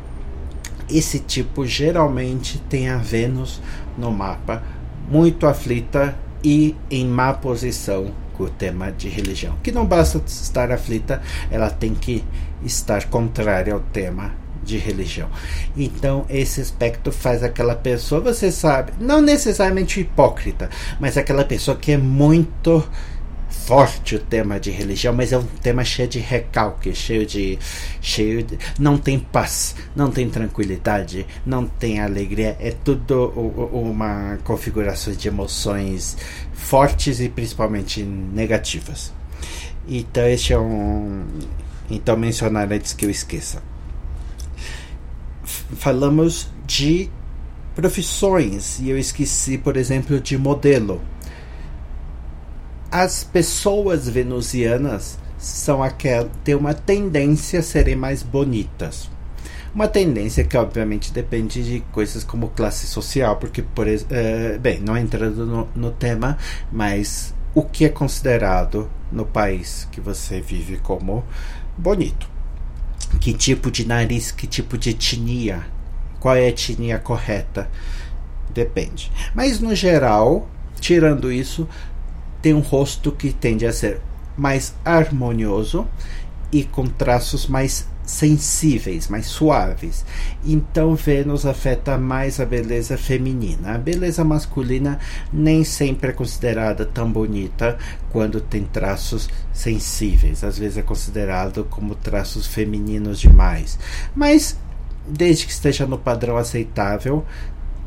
esse 0.89 1.19
tipo 1.19 1.65
geralmente 1.65 2.59
tem 2.69 2.89
a 2.89 2.97
Vênus 2.97 3.61
no 3.97 4.11
mapa 4.11 4.63
muito 5.09 5.45
aflita 5.45 6.15
e 6.43 6.75
em 6.89 7.05
má 7.05 7.33
posição 7.33 8.11
com 8.33 8.43
o 8.43 8.49
tema 8.49 8.91
de 8.91 9.07
religião. 9.07 9.55
Que 9.63 9.71
não 9.71 9.85
basta 9.85 10.21
estar 10.25 10.71
aflita, 10.71 11.21
ela 11.51 11.69
tem 11.69 11.93
que 11.93 12.23
estar 12.63 13.05
contrária 13.05 13.73
ao 13.73 13.79
tema 13.79 14.33
de 14.63 14.77
religião. 14.77 15.29
Então, 15.75 16.25
esse 16.29 16.61
aspecto 16.61 17.11
faz 17.11 17.43
aquela 17.43 17.75
pessoa, 17.75 18.21
você 18.21 18.51
sabe, 18.51 18.93
não 18.99 19.21
necessariamente 19.21 19.99
hipócrita, 19.99 20.69
mas 20.99 21.17
aquela 21.17 21.43
pessoa 21.43 21.75
que 21.75 21.91
é 21.91 21.97
muito 21.97 22.83
forte 23.65 24.15
o 24.15 24.19
tema 24.19 24.59
de 24.59 24.69
religião, 24.69 25.13
mas 25.13 25.31
é 25.31 25.37
um 25.37 25.45
tema 25.45 25.83
cheio 25.85 26.07
de 26.07 26.19
recalque, 26.19 26.93
cheio 26.93 27.25
de, 27.25 27.57
cheio 28.01 28.43
de, 28.43 28.57
não 28.77 28.97
tem 28.97 29.17
paz, 29.17 29.75
não 29.95 30.11
tem 30.11 30.29
tranquilidade, 30.29 31.25
não 31.45 31.65
tem 31.65 32.01
alegria, 32.01 32.57
é 32.59 32.71
tudo 32.71 33.29
uma 33.71 34.37
configuração 34.43 35.13
de 35.13 35.27
emoções 35.27 36.17
fortes 36.53 37.19
e 37.21 37.29
principalmente 37.29 38.03
negativas. 38.03 39.13
Então 39.87 40.25
este 40.27 40.53
é 40.53 40.59
um, 40.59 41.25
então 41.89 42.17
mencionar 42.17 42.71
antes 42.71 42.93
que 42.93 43.05
eu 43.05 43.09
esqueça. 43.09 43.63
Falamos 45.45 46.49
de 46.67 47.09
profissões 47.75 48.79
e 48.79 48.89
eu 48.89 48.97
esqueci, 48.97 49.57
por 49.57 49.77
exemplo, 49.77 50.19
de 50.19 50.37
modelo 50.37 51.01
as 52.93 53.23
pessoas 53.23 54.07
venusianas 54.07 55.17
são 55.39 55.81
aquelas 55.81 56.29
têm 56.43 56.53
uma 56.53 56.75
tendência 56.75 57.59
a 57.59 57.63
serem 57.63 57.95
mais 57.95 58.21
bonitas. 58.21 59.09
Uma 59.73 59.87
tendência 59.87 60.43
que 60.43 60.55
obviamente 60.55 61.11
depende 61.11 61.63
de 61.63 61.79
coisas 61.91 62.23
como 62.23 62.49
classe 62.49 62.85
social, 62.85 63.37
porque 63.37 63.63
por 63.63 63.87
uh, 63.87 64.59
bem, 64.61 64.79
não 64.79 64.95
entrando 64.95 65.43
no, 65.43 65.67
no 65.75 65.89
tema, 65.89 66.37
mas 66.71 67.33
o 67.55 67.63
que 67.63 67.83
é 67.83 67.89
considerado 67.89 68.87
no 69.11 69.25
país 69.25 69.87
que 69.91 69.99
você 69.99 70.39
vive 70.39 70.77
como 70.77 71.23
bonito? 71.75 72.29
Que 73.19 73.33
tipo 73.33 73.71
de 73.71 73.87
nariz, 73.87 74.31
que 74.31 74.45
tipo 74.45 74.77
de 74.77 74.91
etnia? 74.91 75.65
Qual 76.19 76.35
é 76.35 76.41
a 76.41 76.49
etnia 76.49 76.99
correta? 76.99 77.67
Depende. 78.53 79.11
Mas 79.33 79.59
no 79.59 79.73
geral, 79.73 80.47
tirando 80.79 81.31
isso, 81.31 81.67
tem 82.43 82.53
um 82.53 82.59
rosto 82.59 83.09
que 83.09 83.31
tende 83.31 83.65
a 83.65 83.71
ser 83.71 84.01
mais 84.37 84.75
harmonioso 84.83 85.87
e 86.51 86.65
com 86.65 86.85
traços 86.85 87.47
mais 87.47 87.87
sensíveis, 88.03 89.07
mais 89.07 89.27
suaves. 89.27 90.05
Então 90.43 90.93
Vênus 90.93 91.45
afeta 91.45 91.97
mais 91.97 92.41
a 92.41 92.45
beleza 92.45 92.97
feminina. 92.97 93.75
A 93.75 93.77
beleza 93.77 94.25
masculina 94.25 94.99
nem 95.31 95.63
sempre 95.63 96.09
é 96.09 96.13
considerada 96.13 96.85
tão 96.85 97.09
bonita 97.09 97.77
quando 98.11 98.41
tem 98.41 98.65
traços 98.65 99.29
sensíveis. 99.53 100.43
Às 100.43 100.59
vezes 100.59 100.77
é 100.77 100.81
considerado 100.81 101.63
como 101.69 101.95
traços 101.95 102.45
femininos 102.45 103.21
demais. 103.21 103.79
Mas 104.13 104.57
desde 105.07 105.45
que 105.45 105.51
esteja 105.51 105.85
no 105.85 105.97
padrão 105.97 106.37
aceitável, 106.37 107.25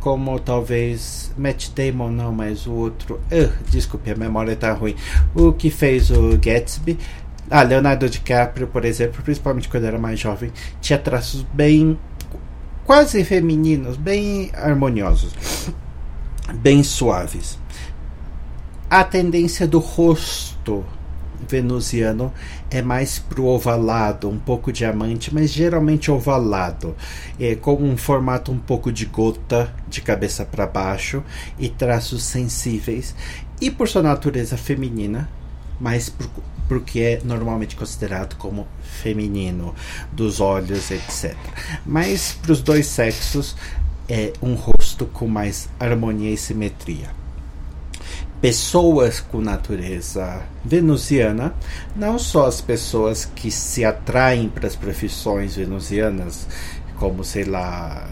como 0.06 0.38
talvez 0.38 1.32
Matt 1.36 1.70
Damon, 1.70 2.12
não, 2.12 2.30
mas 2.30 2.64
o 2.64 2.72
outro. 2.72 3.16
Uh, 3.24 3.52
desculpe, 3.68 4.08
a 4.08 4.14
memória 4.14 4.52
está 4.52 4.72
ruim. 4.72 4.94
O 5.34 5.52
que 5.52 5.68
fez 5.68 6.12
o 6.12 6.38
Gatsby. 6.38 6.96
Ah, 7.50 7.64
Leonardo 7.64 8.08
DiCaprio, 8.08 8.68
por 8.68 8.84
exemplo, 8.84 9.20
principalmente 9.24 9.68
quando 9.68 9.82
era 9.82 9.98
mais 9.98 10.20
jovem, 10.20 10.52
tinha 10.80 10.96
traços 10.96 11.42
bem. 11.52 11.98
quase 12.84 13.24
femininos, 13.24 13.96
bem 13.96 14.52
harmoniosos, 14.54 15.34
bem 16.54 16.84
suaves. 16.84 17.58
A 18.88 19.02
tendência 19.02 19.66
do 19.66 19.80
rosto 19.80 20.84
venusiano 21.48 22.32
é 22.70 22.82
mais 22.82 23.18
pro 23.18 23.44
ovalado, 23.44 24.28
um 24.28 24.38
pouco 24.38 24.72
diamante, 24.72 25.32
mas 25.32 25.52
geralmente 25.52 26.10
ovalado, 26.10 26.96
é, 27.38 27.54
com 27.54 27.74
um 27.74 27.96
formato 27.96 28.50
um 28.50 28.58
pouco 28.58 28.92
de 28.92 29.06
gota 29.06 29.72
de 29.88 30.00
cabeça 30.00 30.44
para 30.44 30.66
baixo 30.66 31.22
e 31.58 31.68
traços 31.68 32.22
sensíveis, 32.24 33.14
e 33.60 33.70
por 33.70 33.88
sua 33.88 34.02
natureza 34.02 34.56
feminina, 34.56 35.28
mais 35.80 36.08
pro, 36.68 36.80
que 36.80 37.00
é 37.02 37.20
normalmente 37.24 37.76
considerado 37.76 38.36
como 38.36 38.66
feminino, 38.82 39.74
dos 40.12 40.40
olhos, 40.40 40.90
etc. 40.90 41.36
Mas 41.84 42.32
para 42.32 42.52
os 42.52 42.60
dois 42.60 42.86
sexos 42.86 43.56
é 44.08 44.32
um 44.42 44.54
rosto 44.54 45.06
com 45.06 45.26
mais 45.26 45.68
harmonia 45.78 46.30
e 46.30 46.36
simetria 46.36 47.25
pessoas 48.40 49.20
com 49.20 49.40
natureza 49.40 50.42
venusiana, 50.64 51.54
não 51.94 52.18
só 52.18 52.46
as 52.46 52.60
pessoas 52.60 53.24
que 53.24 53.50
se 53.50 53.84
atraem 53.84 54.48
para 54.48 54.66
as 54.66 54.76
profissões 54.76 55.56
venusianas, 55.56 56.46
como 56.96 57.24
sei 57.24 57.44
lá, 57.44 58.08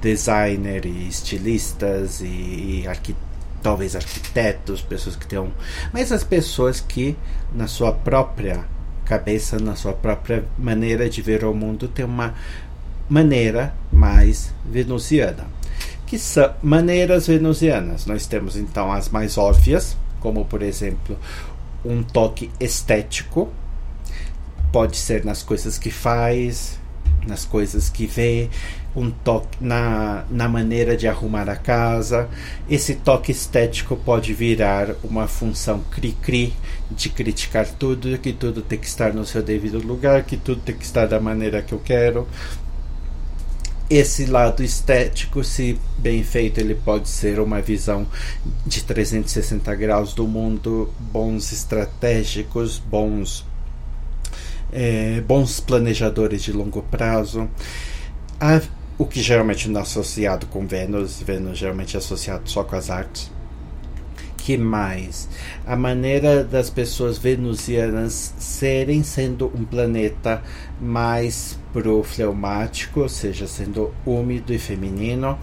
designer 0.00 0.86
e 0.86 1.08
estilistas 1.08 2.20
e, 2.20 2.82
e 2.82 2.88
arquitetos 2.88 3.26
talvez 3.66 3.96
arquitetos, 3.96 4.80
pessoas 4.80 5.16
que 5.16 5.26
tenham, 5.26 5.50
mas 5.92 6.12
as 6.12 6.22
pessoas 6.22 6.80
que 6.80 7.16
na 7.52 7.66
sua 7.66 7.90
própria 7.90 8.64
cabeça, 9.04 9.58
na 9.58 9.74
sua 9.74 9.92
própria 9.92 10.44
maneira 10.56 11.10
de 11.10 11.20
ver 11.20 11.44
o 11.44 11.52
mundo, 11.52 11.88
tem 11.88 12.04
uma 12.04 12.32
maneira 13.08 13.74
mais 13.90 14.52
venusiana. 14.64 15.46
Que 16.06 16.18
são 16.18 16.52
maneiras 16.62 17.26
venusianas. 17.26 18.06
Nós 18.06 18.26
temos 18.26 18.56
então 18.56 18.92
as 18.92 19.08
mais 19.08 19.36
óbvias, 19.36 19.96
como 20.20 20.44
por 20.44 20.62
exemplo 20.62 21.18
um 21.84 22.02
toque 22.02 22.50
estético, 22.58 23.52
pode 24.72 24.96
ser 24.96 25.24
nas 25.24 25.42
coisas 25.42 25.78
que 25.78 25.90
faz, 25.90 26.78
nas 27.26 27.44
coisas 27.44 27.88
que 27.88 28.06
vê, 28.06 28.48
um 28.94 29.10
toque 29.10 29.48
na, 29.60 30.24
na 30.30 30.48
maneira 30.48 30.96
de 30.96 31.06
arrumar 31.06 31.48
a 31.50 31.56
casa. 31.56 32.28
Esse 32.68 32.94
toque 32.94 33.30
estético 33.30 33.96
pode 33.96 34.32
virar 34.32 34.94
uma 35.04 35.28
função 35.28 35.80
cri-cri 35.90 36.54
de 36.90 37.08
criticar 37.08 37.66
tudo, 37.66 38.16
que 38.18 38.32
tudo 38.32 38.62
tem 38.62 38.78
que 38.78 38.86
estar 38.86 39.12
no 39.12 39.26
seu 39.26 39.42
devido 39.42 39.78
lugar, 39.84 40.24
que 40.24 40.36
tudo 40.36 40.60
tem 40.62 40.74
que 40.74 40.84
estar 40.84 41.06
da 41.06 41.20
maneira 41.20 41.60
que 41.60 41.72
eu 41.72 41.78
quero. 41.78 42.26
Esse 43.88 44.26
lado 44.26 44.64
estético, 44.64 45.44
se 45.44 45.78
bem 45.98 46.24
feito, 46.24 46.58
ele 46.58 46.74
pode 46.74 47.08
ser 47.08 47.38
uma 47.38 47.60
visão 47.60 48.06
de 48.66 48.82
360 48.82 49.74
graus 49.76 50.12
do 50.12 50.26
mundo, 50.26 50.92
bons 50.98 51.52
estratégicos, 51.52 52.78
bons 52.78 53.46
é, 54.72 55.20
bons 55.20 55.60
planejadores 55.60 56.42
de 56.42 56.52
longo 56.52 56.82
prazo. 56.82 57.48
A, 58.40 58.60
o 58.98 59.06
que 59.06 59.22
geralmente 59.22 59.68
não 59.68 59.80
é 59.80 59.82
associado 59.82 60.46
com 60.46 60.66
Vênus, 60.66 61.20
Vênus 61.22 61.58
geralmente 61.58 61.96
é 61.96 61.98
associado 61.98 62.48
só 62.48 62.64
com 62.64 62.76
as 62.76 62.90
artes. 62.90 63.30
Que 64.36 64.56
mais? 64.56 65.28
A 65.66 65.74
maneira 65.74 66.44
das 66.44 66.70
pessoas 66.70 67.18
venusianas 67.18 68.34
serem 68.38 69.02
sendo 69.02 69.50
um 69.54 69.64
planeta 69.64 70.42
mais 70.80 71.58
pro 71.76 72.02
fleumático, 72.02 73.00
ou 73.00 73.08
seja, 73.08 73.46
sendo 73.46 73.92
úmido 74.06 74.50
e 74.54 74.58
feminino, 74.58 75.38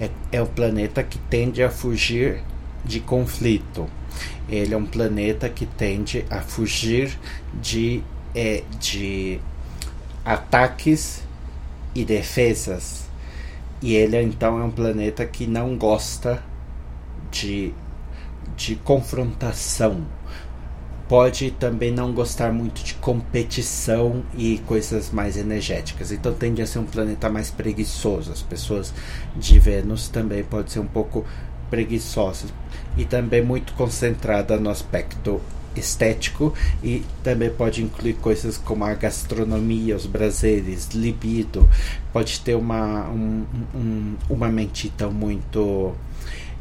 é, 0.00 0.08
é 0.32 0.42
um 0.42 0.46
planeta 0.46 1.02
que 1.02 1.18
tende 1.18 1.62
a 1.62 1.68
fugir 1.68 2.42
de 2.82 3.00
conflito. 3.00 3.86
Ele 4.48 4.72
é 4.72 4.76
um 4.78 4.86
planeta 4.86 5.46
que 5.46 5.66
tende 5.66 6.24
a 6.30 6.40
fugir 6.40 7.18
de 7.60 8.02
é 8.34 8.62
de 8.80 9.38
ataques 10.24 11.22
e 11.94 12.02
defesas. 12.02 13.04
E 13.82 13.94
ele 13.94 14.18
então 14.22 14.58
é 14.58 14.64
um 14.64 14.70
planeta 14.70 15.26
que 15.26 15.46
não 15.46 15.76
gosta 15.76 16.42
de, 17.30 17.74
de 18.56 18.74
confrontação. 18.76 20.02
Pode 21.08 21.50
também 21.52 21.90
não 21.90 22.12
gostar 22.12 22.52
muito 22.52 22.82
de 22.82 22.94
competição 22.94 24.22
e 24.36 24.58
coisas 24.66 25.10
mais 25.10 25.36
energéticas. 25.36 26.10
Então 26.10 26.32
tende 26.32 26.62
a 26.62 26.66
ser 26.66 26.78
um 26.78 26.86
planeta 26.86 27.28
mais 27.28 27.50
preguiçoso. 27.50 28.32
As 28.32 28.42
pessoas 28.42 28.92
de 29.36 29.58
Vênus 29.58 30.08
também 30.08 30.42
podem 30.42 30.72
ser 30.72 30.80
um 30.80 30.86
pouco 30.86 31.24
preguiçosas 31.70 32.52
e 32.96 33.04
também 33.04 33.42
muito 33.42 33.72
concentrada 33.74 34.56
no 34.58 34.70
aspecto 34.70 35.40
estético 35.76 36.54
e 36.82 37.04
também 37.22 37.50
pode 37.50 37.82
incluir 37.82 38.14
coisas 38.14 38.56
como 38.56 38.84
a 38.84 38.94
gastronomia, 38.94 39.96
os 39.96 40.06
prazeres, 40.06 40.88
libido. 40.94 41.68
Pode 42.12 42.40
ter 42.40 42.54
uma, 42.54 43.08
um, 43.08 43.44
um, 43.74 44.14
uma 44.30 44.48
mente 44.48 44.88
tão 44.96 45.12
muito 45.12 45.94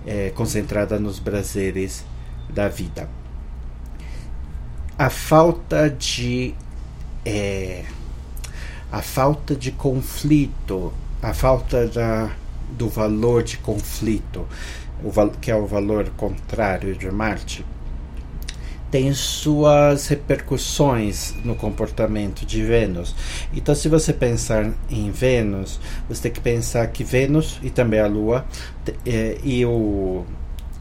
é, 0.06 0.32
concentrada 0.32 1.00
nos 1.00 1.20
prazeres 1.20 2.04
da 2.50 2.68
vida. 2.68 3.23
A 4.98 5.10
falta 5.10 5.90
de 5.90 6.54
é, 7.26 7.84
a 8.92 9.02
falta 9.02 9.56
de 9.56 9.72
conflito, 9.72 10.94
a 11.22 11.34
falta 11.34 11.88
da, 11.88 12.32
do 12.78 12.88
valor 12.88 13.42
de 13.42 13.58
conflito, 13.58 14.48
o, 15.04 15.12
que 15.40 15.50
é 15.50 15.56
o 15.56 15.66
valor 15.66 16.10
contrário 16.16 16.96
de 16.96 17.10
Marte, 17.10 17.66
tem 18.92 19.12
suas 19.12 20.08
repercussões 20.08 21.34
no 21.44 21.56
comportamento 21.56 22.46
de 22.46 22.62
Vênus. 22.62 23.16
Então, 23.52 23.74
se 23.74 23.90
você 23.90 24.14
pensar 24.14 24.72
em 24.88 25.10
Vênus, 25.10 25.80
você 26.08 26.22
tem 26.22 26.32
que 26.32 26.40
pensar 26.40 26.86
que 26.86 27.04
Vênus 27.04 27.60
e 27.64 27.72
também 27.72 28.00
a 28.00 28.06
Lua 28.06 28.46
é, 29.04 29.40
e 29.44 29.66
o 29.66 30.24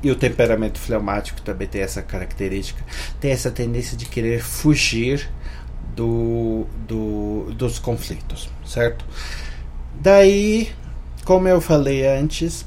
e 0.03 0.11
o 0.11 0.17
temperamento 0.17 0.79
fleumático 0.79 1.41
também 1.43 1.69
tem 1.69 1.81
essa 1.81 2.03
característica, 2.03 2.85
tem 3.21 3.31
essa 3.31 3.51
tendência 3.51 3.97
de 3.97 4.07
querer 4.07 4.43
fugir 4.43 5.31
do, 5.95 6.67
do, 6.89 7.53
dos 7.55 7.79
conflitos, 7.79 8.49
certo? 8.65 9.05
Daí, 10.01 10.73
como 11.25 11.47
eu 11.47 11.61
falei 11.61 12.07
antes, 12.07 12.67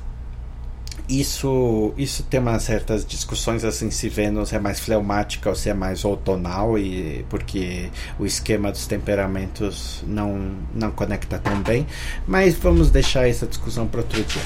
isso, 1.10 1.93
isso 1.98 2.24
tem 2.24 2.39
umas 2.39 2.63
certas 2.63 3.06
discussões 3.06 3.63
assim 3.63 3.91
se 3.91 4.10
Vênus 4.10 4.54
é 4.54 4.60
mais 4.60 4.80
fleumática 4.80 5.50
ou 5.50 5.56
se 5.56 5.69
é 5.69 5.74
mais 5.74 6.04
outonal 6.04 6.80
e 6.80 7.26
porque 7.30 7.91
o 8.17 8.26
esquema 8.26 8.71
dos 8.71 8.88
temperamentos 8.88 10.04
não 10.08 10.56
não 10.74 10.91
conecta 10.91 11.38
tão 11.38 11.62
bem, 11.62 11.86
mas 12.28 12.56
vamos 12.56 12.89
deixar 12.89 13.28
essa 13.28 13.45
discussão 13.45 13.88
para 13.88 14.02
outro 14.02 14.24
dia. 14.24 14.41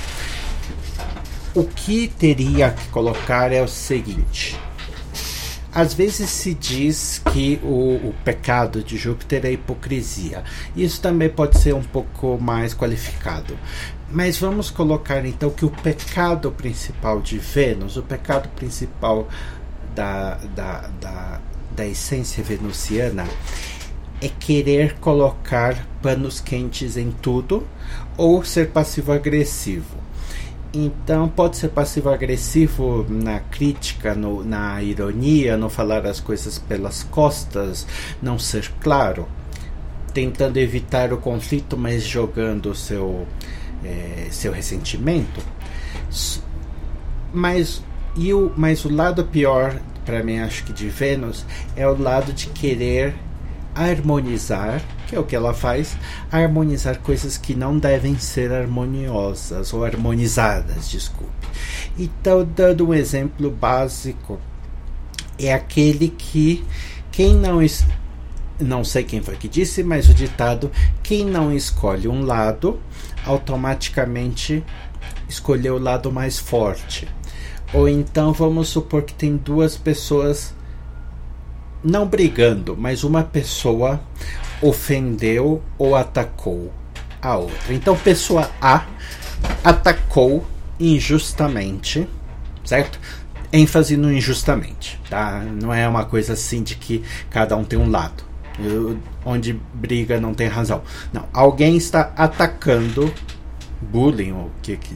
O 1.55 1.63
que 1.63 2.07
teria 2.07 2.69
que 2.69 2.88
colocar 2.89 3.51
é 3.51 3.62
o 3.62 3.67
seguinte: 3.67 4.55
às 5.73 5.93
vezes 5.95 6.29
se 6.29 6.53
diz 6.53 7.21
que 7.31 7.59
o, 7.63 8.09
o, 8.09 8.15
pecado 8.23 8.83
de 8.83 8.97
Júpiter 8.97 9.45
é 9.45 9.51
hipocrisia. 9.51 10.43
Isso 10.75 11.01
também 11.01 11.29
pode 11.29 11.59
ser 11.59 11.73
um 11.73 11.83
pouco 11.83 12.38
mais 12.39 12.73
qualificado. 12.73 13.57
Mas 14.12 14.38
vamos 14.38 14.69
colocar 14.69 15.25
então 15.25 15.49
que 15.49 15.65
o 15.65 15.69
pecado 15.69 16.51
principal 16.51 17.21
de 17.21 17.38
Vênus, 17.38 17.97
o 17.97 18.03
pecado 18.03 18.47
principal 18.49 19.27
da, 19.95 20.35
da, 20.55 20.88
da, 20.99 21.41
da 21.75 21.85
essência 21.85 22.43
venusiana, 22.43 23.27
é 24.21 24.27
querer 24.27 24.99
colocar 24.99 25.88
panos 26.01 26.39
quentes 26.39 26.97
em 26.97 27.12
tudo 27.12 27.65
ou 28.17 28.43
ser 28.43 28.69
passivo-agressivo. 28.69 29.98
Então 30.73 31.27
pode 31.27 31.58
ser 31.58 31.69
passivo-agressivo 31.69 33.05
na 33.10 33.39
crítica, 33.39 34.13
no, 34.13 34.43
na 34.43 34.82
ironia, 34.84 35.58
não 35.58 35.69
falar 35.69 36.05
as 36.05 36.19
coisas 36.19 36.60
pelas 36.60 37.01
costas, 37.03 37.88
não 38.21 38.38
ser 38.38 38.71
claro, 38.79 39.27
tentando 40.13 40.58
evitar 40.58 41.12
o 41.12 41.17
conflito, 41.17 41.75
mas 41.75 42.03
jogando 42.03 42.75
seu 42.75 43.25
é, 43.84 44.27
seu 44.32 44.51
ressentimento. 44.51 45.41
Mas, 47.34 47.82
e 48.15 48.34
o, 48.34 48.51
mas 48.55 48.86
o 48.86 48.93
lado 48.93 49.23
pior, 49.25 49.79
para 50.05 50.23
mim, 50.23 50.39
acho 50.39 50.63
que 50.63 50.73
de 50.73 50.88
Vênus, 50.89 51.45
é 51.75 51.88
o 51.88 51.99
lado 51.99 52.34
de 52.34 52.47
querer 52.47 53.15
harmonizar, 53.79 54.81
que 55.07 55.15
é 55.15 55.19
o 55.19 55.23
que 55.23 55.35
ela 55.35 55.53
faz, 55.53 55.95
harmonizar 56.29 56.99
coisas 56.99 57.37
que 57.37 57.55
não 57.55 57.79
devem 57.79 58.17
ser 58.19 58.51
harmoniosas 58.51 59.71
ou 59.73 59.85
harmonizadas, 59.85 60.89
desculpe. 60.89 61.47
Então, 61.97 62.43
dando 62.43 62.89
um 62.89 62.93
exemplo 62.93 63.49
básico, 63.49 64.37
é 65.37 65.53
aquele 65.53 66.09
que 66.09 66.65
quem 67.09 67.33
não 67.35 67.59
não 68.59 68.83
sei 68.83 69.05
quem 69.05 69.21
foi 69.21 69.37
que 69.37 69.47
disse, 69.47 69.81
mas 69.81 70.09
o 70.09 70.13
ditado 70.13 70.69
quem 71.01 71.25
não 71.25 71.53
escolhe 71.53 72.09
um 72.09 72.23
lado 72.23 72.77
automaticamente 73.25 74.61
escolher 75.29 75.71
o 75.71 75.79
lado 75.79 76.11
mais 76.11 76.37
forte. 76.37 77.07
Ou 77.73 77.87
então 77.87 78.33
vamos 78.33 78.67
supor 78.67 79.03
que 79.03 79.13
tem 79.13 79.37
duas 79.37 79.77
pessoas 79.77 80.53
não 81.83 82.07
brigando, 82.07 82.75
mas 82.77 83.03
uma 83.03 83.23
pessoa 83.23 84.01
ofendeu 84.61 85.61
ou 85.77 85.95
atacou 85.95 86.71
a 87.21 87.37
outra. 87.37 87.73
Então, 87.73 87.95
pessoa 87.95 88.49
A 88.61 88.85
atacou 89.63 90.45
injustamente, 90.79 92.07
certo? 92.63 92.99
ênfase 93.51 93.97
no 93.97 94.13
injustamente, 94.13 94.99
tá? 95.09 95.39
Não 95.39 95.73
é 95.73 95.87
uma 95.87 96.05
coisa 96.05 96.33
assim 96.33 96.61
de 96.61 96.75
que 96.75 97.03
cada 97.29 97.55
um 97.57 97.63
tem 97.63 97.79
um 97.79 97.89
lado 97.89 98.29
onde 99.25 99.53
briga 99.73 100.19
não 100.19 100.33
tem 100.33 100.47
razão. 100.47 100.81
Não, 101.13 101.27
alguém 101.33 101.77
está 101.77 102.11
atacando 102.15 103.13
bullying 103.81 104.33
ou 104.33 104.51
que, 104.61 104.77
que 104.77 104.95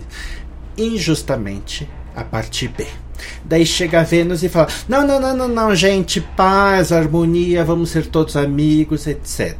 injustamente 0.77 1.89
a 2.15 2.23
parte 2.23 2.67
B. 2.67 2.87
Daí 3.43 3.65
chega 3.65 4.01
a 4.01 4.03
Vênus 4.03 4.43
e 4.43 4.49
fala: 4.49 4.67
Não, 4.87 5.05
não, 5.05 5.19
não, 5.19 5.35
não, 5.35 5.47
não, 5.47 5.75
gente, 5.75 6.21
paz, 6.21 6.91
harmonia, 6.91 7.63
vamos 7.63 7.89
ser 7.89 8.07
todos 8.07 8.35
amigos, 8.35 9.07
etc. 9.07 9.57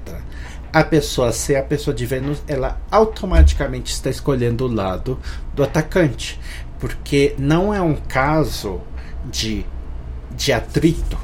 a 0.72 0.84
pessoa 0.84 1.32
ser 1.32 1.58
a 1.58 1.64
pessoa 1.64 1.94
de 1.94 2.06
Vênus, 2.06 2.42
ela 2.48 2.82
automaticamente 2.90 3.94
está 3.94 4.10
escolhendo 4.10 4.66
o 4.66 4.74
lado 4.74 5.20
do 5.54 5.64
atacante, 5.64 6.40
porque 6.80 7.36
não 7.38 7.74
é 7.74 7.82
um 7.82 7.96
caso 7.96 8.82
de, 9.26 9.66
de 10.36 10.52
atrito, 10.52 11.18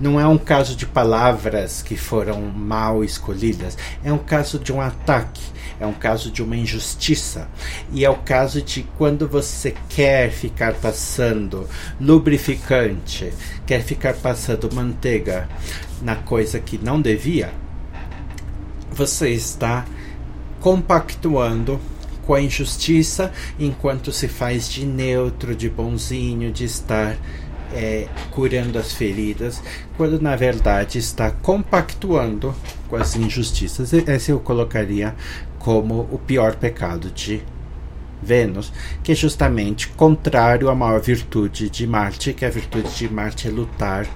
não 0.00 0.18
é 0.18 0.26
um 0.26 0.38
caso 0.38 0.74
de 0.74 0.86
palavras 0.86 1.82
que 1.82 1.96
foram 1.96 2.40
mal 2.40 3.04
escolhidas, 3.04 3.76
é 4.02 4.10
um 4.10 4.18
caso 4.18 4.58
de 4.58 4.72
um 4.72 4.80
ataque, 4.80 5.42
é 5.78 5.86
um 5.86 5.92
caso 5.92 6.30
de 6.30 6.42
uma 6.42 6.56
injustiça. 6.56 7.48
E 7.92 8.04
é 8.04 8.10
o 8.10 8.16
caso 8.16 8.62
de 8.62 8.82
quando 8.96 9.28
você 9.28 9.74
quer 9.90 10.30
ficar 10.30 10.74
passando 10.74 11.68
lubrificante, 12.00 13.32
quer 13.66 13.82
ficar 13.82 14.14
passando 14.14 14.74
manteiga 14.74 15.46
na 16.00 16.16
coisa 16.16 16.58
que 16.58 16.78
não 16.78 17.00
devia, 17.00 17.52
você 18.90 19.30
está 19.30 19.84
compactuando 20.60 21.80
com 22.26 22.34
a 22.34 22.40
injustiça 22.40 23.32
enquanto 23.58 24.12
se 24.12 24.28
faz 24.28 24.68
de 24.68 24.84
neutro, 24.86 25.54
de 25.54 25.68
bonzinho, 25.68 26.52
de 26.52 26.64
estar 26.64 27.16
é, 27.72 28.08
curando 28.30 28.78
as 28.78 28.92
feridas, 28.92 29.62
quando 29.96 30.20
na 30.20 30.36
verdade 30.36 30.98
está 30.98 31.30
compactuando 31.30 32.54
com 32.88 32.96
as 32.96 33.16
injustiças. 33.16 33.92
Esse 33.92 34.30
eu 34.30 34.40
colocaria 34.40 35.14
como 35.58 36.08
o 36.10 36.18
pior 36.18 36.56
pecado 36.56 37.10
de 37.10 37.42
Vênus, 38.22 38.72
que 39.02 39.12
é 39.12 39.14
justamente 39.14 39.88
contrário 39.88 40.68
à 40.68 40.74
maior 40.74 41.00
virtude 41.00 41.70
de 41.70 41.86
Marte, 41.86 42.34
que 42.34 42.44
a 42.44 42.50
virtude 42.50 42.94
de 42.94 43.08
Marte 43.08 43.48
é 43.48 43.50
lutar 43.50 44.06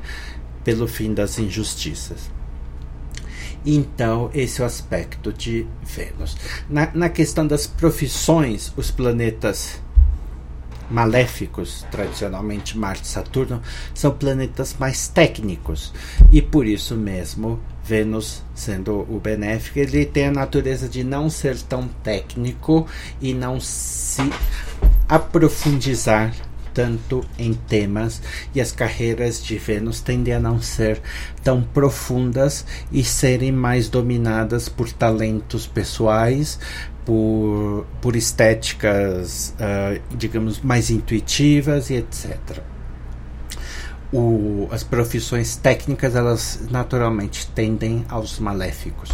pelo 0.62 0.86
fim 0.86 1.14
das 1.14 1.38
injustiças. 1.38 2.30
Então, 3.66 4.30
esse 4.34 4.60
é 4.60 4.64
o 4.64 4.66
aspecto 4.66 5.32
de 5.32 5.66
Vênus. 5.82 6.36
Na, 6.68 6.90
na 6.92 7.08
questão 7.08 7.46
das 7.46 7.66
profissões, 7.66 8.70
os 8.76 8.90
planetas 8.90 9.80
maléficos, 10.94 11.84
tradicionalmente 11.90 12.78
Marte 12.78 13.04
e 13.04 13.08
Saturno, 13.08 13.60
são 13.92 14.12
planetas 14.12 14.76
mais 14.78 15.08
técnicos. 15.08 15.92
E 16.30 16.40
por 16.40 16.66
isso 16.66 16.94
mesmo 16.94 17.60
Vênus, 17.82 18.42
sendo 18.54 19.00
o 19.10 19.20
benéfico, 19.20 19.78
ele 19.78 20.06
tem 20.06 20.28
a 20.28 20.32
natureza 20.32 20.88
de 20.88 21.02
não 21.02 21.28
ser 21.28 21.60
tão 21.60 21.88
técnico 22.02 22.86
e 23.20 23.34
não 23.34 23.60
se 23.60 24.22
aprofundizar 25.08 26.32
tanto 26.72 27.24
em 27.38 27.54
temas. 27.54 28.22
E 28.54 28.60
as 28.60 28.72
carreiras 28.72 29.42
de 29.42 29.58
Vênus 29.58 30.00
tendem 30.00 30.34
a 30.34 30.40
não 30.40 30.60
ser 30.62 31.00
tão 31.42 31.62
profundas 31.62 32.64
e 32.90 33.04
serem 33.04 33.52
mais 33.52 33.88
dominadas 33.88 34.68
por 34.68 34.90
talentos 34.90 35.66
pessoais, 35.66 36.58
por, 37.04 37.86
por 38.00 38.16
estéticas, 38.16 39.54
uh, 39.58 40.00
digamos, 40.16 40.60
mais 40.60 40.90
intuitivas 40.90 41.90
e 41.90 41.94
etc. 41.94 42.38
O, 44.12 44.68
as 44.70 44.82
profissões 44.82 45.56
técnicas, 45.56 46.14
elas 46.14 46.60
naturalmente 46.70 47.46
tendem 47.48 48.04
aos 48.08 48.38
maléficos. 48.38 49.10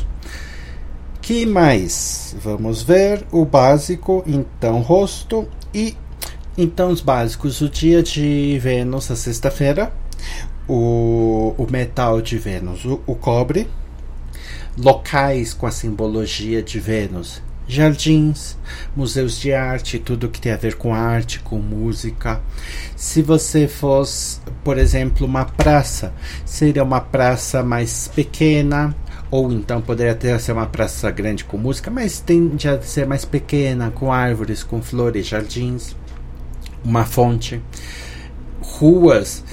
Que 1.20 1.46
mais? 1.46 2.36
Vamos 2.42 2.82
ver 2.82 3.26
o 3.30 3.44
básico, 3.44 4.22
então, 4.26 4.80
rosto 4.80 5.48
e 5.72 5.96
então 6.58 6.90
os 6.90 7.00
básicos, 7.00 7.60
o 7.60 7.68
dia 7.68 8.02
de 8.02 8.58
Vênus, 8.60 9.10
a 9.10 9.16
sexta-feira, 9.16 9.92
o, 10.68 11.54
o 11.56 11.66
metal 11.70 12.20
de 12.20 12.36
Vênus, 12.36 12.84
o, 12.84 13.00
o 13.06 13.14
cobre, 13.14 13.68
locais 14.76 15.54
com 15.54 15.66
a 15.66 15.70
simbologia 15.70 16.62
de 16.62 16.78
Vênus, 16.78 17.40
jardins, 17.70 18.56
museus 18.94 19.38
de 19.38 19.52
arte, 19.52 19.98
tudo 19.98 20.28
que 20.28 20.40
tem 20.40 20.52
a 20.52 20.56
ver 20.56 20.74
com 20.74 20.92
arte, 20.94 21.40
com 21.40 21.58
música. 21.58 22.40
Se 22.96 23.22
você 23.22 23.68
fosse, 23.68 24.40
por 24.64 24.76
exemplo, 24.76 25.26
uma 25.26 25.44
praça, 25.44 26.12
seria 26.44 26.82
uma 26.82 27.00
praça 27.00 27.62
mais 27.62 28.08
pequena, 28.08 28.94
ou 29.30 29.52
então 29.52 29.80
poderia 29.80 30.12
até 30.12 30.36
ser 30.38 30.52
uma 30.52 30.66
praça 30.66 31.10
grande 31.10 31.44
com 31.44 31.56
música, 31.56 31.90
mas 31.90 32.20
tende 32.20 32.68
a 32.68 32.80
ser 32.82 33.06
mais 33.06 33.24
pequena, 33.24 33.90
com 33.90 34.12
árvores, 34.12 34.62
com 34.62 34.82
flores, 34.82 35.26
jardins, 35.26 35.94
uma 36.84 37.04
fonte, 37.04 37.60
ruas. 38.60 39.44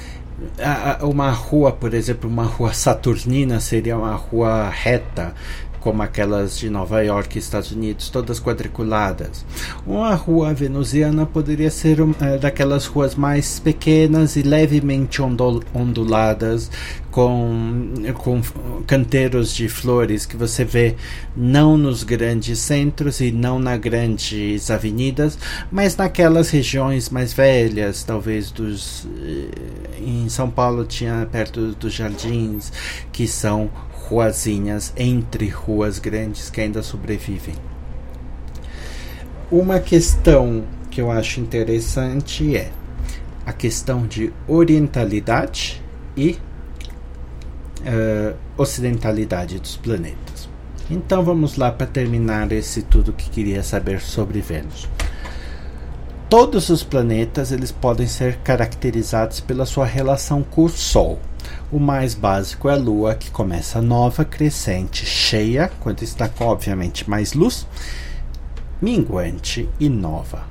Uma 1.01 1.31
rua, 1.31 1.71
por 1.71 1.95
exemplo, 1.95 2.29
uma 2.29 2.43
rua 2.43 2.71
saturnina 2.71 3.59
seria 3.59 3.97
uma 3.97 4.13
rua 4.13 4.69
reta, 4.69 5.33
como 5.79 6.01
aquelas 6.01 6.57
de 6.57 6.69
Nova 6.69 7.01
York, 7.01 7.37
Estados 7.37 7.71
Unidos, 7.71 8.09
todas 8.09 8.39
quadriculadas. 8.39 9.45
Uma 9.85 10.13
rua 10.15 10.53
venusiana 10.53 11.25
poderia 11.25 11.71
ser 11.71 11.97
é, 12.21 12.37
daquelas 12.37 12.85
ruas 12.85 13.15
mais 13.15 13.59
pequenas 13.59 14.35
e 14.35 14.41
levemente 14.41 15.21
onduladas, 15.21 16.69
com, 17.17 17.93
com 18.13 18.41
canteiros 18.85 19.51
de 19.51 19.67
flores 19.67 20.25
que 20.25 20.37
você 20.37 20.63
vê 20.63 20.95
não 21.35 21.75
nos 21.75 22.03
grandes 22.03 22.59
centros 22.59 23.19
e 23.21 23.31
não 23.31 23.57
nas 23.57 23.79
grandes 23.79 24.69
avenidas, 24.69 25.37
mas 25.71 25.97
naquelas 25.97 26.51
regiões 26.51 27.09
mais 27.09 27.33
velhas, 27.33 28.03
talvez 28.03 28.51
dos. 28.51 29.07
Eh, 29.19 29.77
em 29.99 30.29
São 30.29 30.49
Paulo 30.49 30.85
tinha 30.85 31.27
perto 31.31 31.71
dos 31.73 31.93
jardins, 31.93 32.71
que 33.11 33.27
são 33.27 33.69
ruazinhas 34.07 34.93
entre 34.95 35.49
ruas 35.49 35.99
grandes 35.99 36.49
que 36.49 36.61
ainda 36.61 36.81
sobrevivem. 36.81 37.55
Uma 39.51 39.79
questão 39.79 40.63
que 40.89 41.01
eu 41.01 41.11
acho 41.11 41.39
interessante 41.39 42.55
é 42.55 42.71
a 43.45 43.53
questão 43.53 44.05
de 44.05 44.33
orientalidade 44.47 45.81
e 46.15 46.37
uh, 47.81 48.35
ocidentalidade 48.57 49.59
dos 49.59 49.77
planetas. 49.77 50.49
Então 50.89 51.23
vamos 51.23 51.57
lá 51.57 51.71
para 51.71 51.87
terminar 51.87 52.51
esse 52.51 52.81
tudo 52.81 53.13
que 53.13 53.29
queria 53.29 53.61
saber 53.61 54.01
sobre 54.01 54.41
Vênus. 54.41 54.87
Todos 56.29 56.69
os 56.69 56.83
planetas 56.83 57.51
eles 57.51 57.71
podem 57.71 58.07
ser 58.07 58.37
caracterizados 58.37 59.39
pela 59.39 59.65
sua 59.65 59.85
relação 59.85 60.43
com 60.43 60.65
o 60.65 60.69
Sol. 60.69 61.19
O 61.69 61.79
mais 61.79 62.15
básico 62.15 62.69
é 62.69 62.73
a 62.73 62.77
Lua, 62.77 63.13
que 63.13 63.29
começa 63.29 63.81
nova, 63.81 64.23
crescente, 64.23 65.05
cheia, 65.05 65.69
quando 65.81 66.01
está 66.01 66.29
com 66.29 66.45
obviamente 66.45 67.09
mais 67.09 67.33
luz, 67.33 67.67
minguante 68.81 69.67
e 69.77 69.89
nova. 69.89 70.47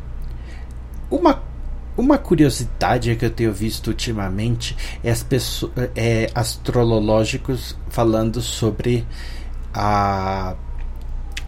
Uma, 1.11 1.43
uma 1.97 2.19
curiosidade 2.19 3.17
que 3.17 3.25
eu 3.25 3.31
tenho 3.31 3.51
visto 3.51 3.87
ultimamente 3.87 4.77
é, 5.03 5.11
as 5.11 5.23
pessoas, 5.23 5.73
é 5.95 6.31
astrológicos 6.35 7.75
falando 7.89 8.43
sobre 8.43 9.07
a, 9.73 10.55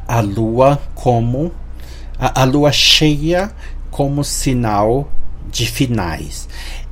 a 0.06 0.20
Lua 0.20 0.80
como 0.94 1.52
a, 2.18 2.40
a 2.40 2.44
Lua 2.44 2.72
cheia 2.72 3.52
como 3.90 4.24
sinal 4.24 5.10
de 5.50 5.66
finais. 5.66 6.48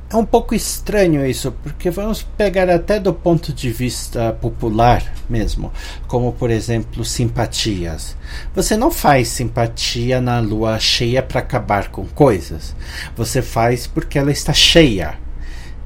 É 0.09 0.15
um 0.15 0.25
pouco 0.25 0.55
estranho 0.55 1.25
isso, 1.25 1.51
porque 1.51 1.89
vamos 1.89 2.23
pegar 2.23 2.69
até 2.69 2.97
do 2.97 3.13
ponto 3.13 3.51
de 3.51 3.69
vista 3.69 4.31
popular 4.31 5.03
mesmo, 5.29 5.69
como 6.07 6.31
por 6.31 6.49
exemplo 6.49 7.03
simpatias. 7.03 8.15
Você 8.55 8.77
não 8.77 8.89
faz 8.89 9.27
simpatia 9.27 10.21
na 10.21 10.39
lua 10.39 10.79
cheia 10.79 11.21
para 11.21 11.41
acabar 11.41 11.89
com 11.89 12.05
coisas. 12.05 12.73
Você 13.17 13.41
faz 13.41 13.85
porque 13.85 14.17
ela 14.17 14.31
está 14.31 14.53
cheia. 14.53 15.15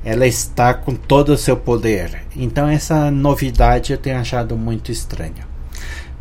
Ela 0.06 0.28
está 0.28 0.72
com 0.72 0.94
todo 0.94 1.30
o 1.30 1.38
seu 1.38 1.58
poder. 1.58 2.22
Então 2.36 2.68
essa 2.68 3.10
novidade 3.10 3.92
eu 3.92 3.98
tenho 3.98 4.20
achado 4.20 4.56
muito 4.56 4.92
estranha. 4.92 5.48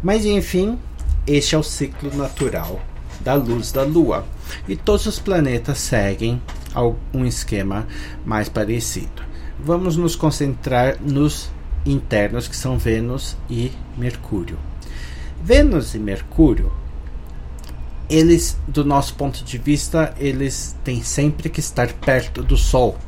Mas 0.03 0.25
enfim, 0.25 0.79
este 1.27 1.55
é 1.55 1.59
o 1.59 1.63
ciclo 1.63 2.17
natural 2.17 2.81
da 3.21 3.35
luz 3.35 3.71
da 3.73 3.83
lua. 3.83 4.25
E 4.67 4.75
todos 4.75 5.05
os 5.05 5.19
planetas 5.19 5.77
seguem 5.79 6.41
um 7.13 7.25
esquema 7.25 7.87
mais 8.25 8.49
parecido. 8.49 9.23
Vamos 9.59 9.97
nos 9.97 10.17
concentrar 10.17 10.97
nos 11.01 11.51
internos, 11.85 12.49
que 12.49 12.57
são 12.57 12.79
Vênus 12.79 13.37
e 13.49 13.73
Mercúrio. 13.97 14.59
Vênus 15.43 15.95
e 15.95 15.99
Mercúrio, 15.99 16.73
eles, 18.09 18.59
do 18.67 18.85
nosso 18.85 19.15
ponto 19.15 19.45
de 19.45 19.57
vista, 19.57 20.15
eles 20.19 20.77
têm 20.85 21.03
sempre 21.03 21.49
que 21.49 21.61
estar 21.61 21.93
perto 21.93 22.43
do 22.43 22.57
Sol. 22.57 22.99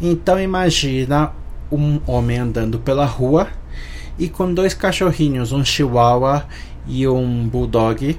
Então 0.00 0.40
imagina 0.40 1.32
um 1.70 2.00
homem 2.06 2.38
andando 2.38 2.78
pela 2.78 3.06
rua 3.06 3.48
e 4.18 4.28
com 4.28 4.52
dois 4.52 4.74
cachorrinhos, 4.74 5.52
um 5.52 5.64
chihuahua 5.64 6.46
e 6.86 7.06
um 7.08 7.48
bulldog, 7.48 8.18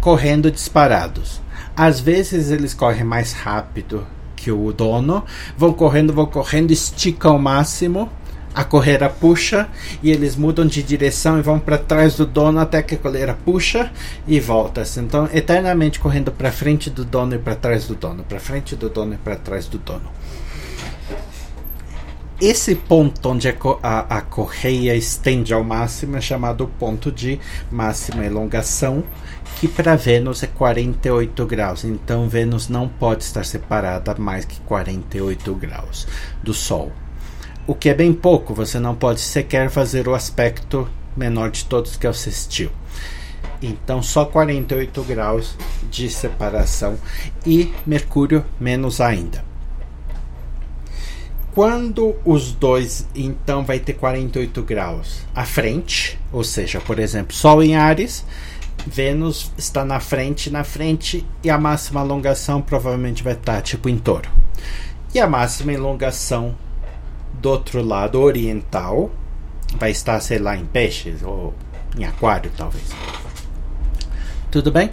correndo 0.00 0.50
disparados. 0.50 1.40
Às 1.76 2.00
vezes 2.00 2.50
eles 2.50 2.72
correm 2.72 3.04
mais 3.04 3.32
rápido 3.32 4.06
que 4.34 4.50
o 4.50 4.72
dono, 4.72 5.24
vão 5.56 5.72
correndo, 5.72 6.12
vão 6.12 6.26
correndo, 6.26 6.70
esticam 6.70 7.32
ao 7.32 7.38
máximo 7.38 8.10
a 8.56 8.64
coleira 8.64 9.10
puxa 9.10 9.68
e 10.02 10.10
eles 10.10 10.34
mudam 10.34 10.66
de 10.66 10.82
direção 10.82 11.38
e 11.38 11.42
vão 11.42 11.58
para 11.58 11.76
trás 11.76 12.16
do 12.16 12.24
dono 12.24 12.58
até 12.58 12.82
que 12.82 12.94
a 12.94 12.98
coleira 12.98 13.36
puxa 13.44 13.92
e 14.26 14.40
volta. 14.40 14.82
Então, 14.96 15.28
eternamente 15.30 16.00
correndo 16.00 16.32
para 16.32 16.50
frente 16.50 16.88
do 16.88 17.04
dono 17.04 17.34
e 17.34 17.38
para 17.38 17.54
trás 17.54 17.86
do 17.86 17.94
dono, 17.94 18.24
para 18.24 18.40
frente 18.40 18.74
do 18.74 18.88
dono 18.88 19.12
e 19.12 19.18
para 19.18 19.36
trás 19.36 19.66
do 19.66 19.76
dono. 19.76 20.10
Esse 22.40 22.74
ponto 22.74 23.30
onde 23.30 23.48
a, 23.48 24.16
a, 24.16 24.20
correia 24.20 24.94
estende 24.94 25.54
ao 25.54 25.64
máximo 25.64 26.16
é 26.16 26.20
chamado 26.20 26.68
ponto 26.78 27.10
de 27.10 27.40
máxima 27.70 28.24
elongação, 28.26 29.02
que 29.58 29.66
para 29.66 29.96
Vênus 29.96 30.42
é 30.42 30.46
48 30.46 31.46
graus. 31.46 31.84
Então, 31.84 32.28
Vênus 32.28 32.68
não 32.68 32.88
pode 32.88 33.24
estar 33.24 33.44
separada 33.44 34.14
mais 34.16 34.44
que 34.44 34.60
48 34.60 35.54
graus 35.54 36.06
do 36.42 36.52
Sol 36.52 36.92
o 37.66 37.74
que 37.74 37.88
é 37.88 37.94
bem 37.94 38.12
pouco, 38.12 38.54
você 38.54 38.78
não 38.78 38.94
pode 38.94 39.20
sequer 39.20 39.68
fazer 39.70 40.06
o 40.06 40.14
aspecto 40.14 40.88
menor 41.16 41.50
de 41.50 41.64
todos 41.64 41.96
que 41.96 42.06
é 42.06 42.10
o 42.10 42.14
sextil. 42.14 42.70
Então 43.60 44.02
só 44.02 44.24
48 44.24 45.02
graus 45.02 45.56
de 45.90 46.08
separação 46.08 46.96
e 47.44 47.74
Mercúrio 47.84 48.44
menos 48.60 49.00
ainda. 49.00 49.44
Quando 51.56 52.14
os 52.22 52.52
dois 52.52 53.08
então 53.14 53.64
vai 53.64 53.78
ter 53.78 53.94
48 53.94 54.62
graus 54.62 55.22
à 55.34 55.46
frente, 55.46 56.20
ou 56.30 56.44
seja, 56.44 56.82
por 56.82 56.98
exemplo, 56.98 57.34
Sol 57.34 57.62
em 57.62 57.74
Ares, 57.74 58.26
Vênus 58.86 59.50
está 59.56 59.82
na 59.82 59.98
frente, 59.98 60.50
na 60.50 60.64
frente 60.64 61.26
e 61.42 61.48
a 61.48 61.56
máxima 61.56 62.02
alongação 62.02 62.60
provavelmente 62.60 63.22
vai 63.22 63.32
estar 63.32 63.62
tipo 63.62 63.88
em 63.88 63.96
Touro. 63.96 64.28
E 65.14 65.18
a 65.18 65.26
máxima 65.26 65.72
elongação 65.72 66.54
do 67.40 67.48
outro 67.48 67.82
lado 67.82 68.20
oriental 68.20 69.10
vai 69.78 69.92
estar, 69.92 70.20
sei 70.20 70.38
lá, 70.38 70.58
em 70.58 70.66
peixes 70.66 71.22
ou 71.22 71.54
em 71.98 72.04
aquário, 72.04 72.52
talvez. 72.54 72.84
Tudo 74.50 74.70
bem? 74.70 74.90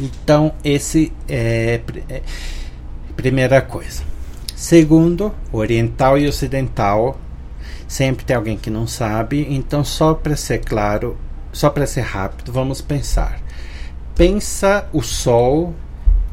Então, 0.00 0.52
esse 0.64 1.12
é, 1.28 1.80
é 2.08 2.22
primeira 3.16 3.62
coisa. 3.62 4.09
Segundo, 4.60 5.34
oriental 5.50 6.18
e 6.18 6.28
ocidental. 6.28 7.18
Sempre 7.88 8.26
tem 8.26 8.36
alguém 8.36 8.58
que 8.58 8.68
não 8.68 8.86
sabe, 8.86 9.46
então 9.48 9.82
só 9.82 10.12
para 10.12 10.36
ser 10.36 10.58
claro, 10.58 11.16
só 11.50 11.70
para 11.70 11.86
ser 11.86 12.02
rápido, 12.02 12.52
vamos 12.52 12.82
pensar. 12.82 13.40
Pensa 14.14 14.86
o 14.92 15.00
sol 15.00 15.74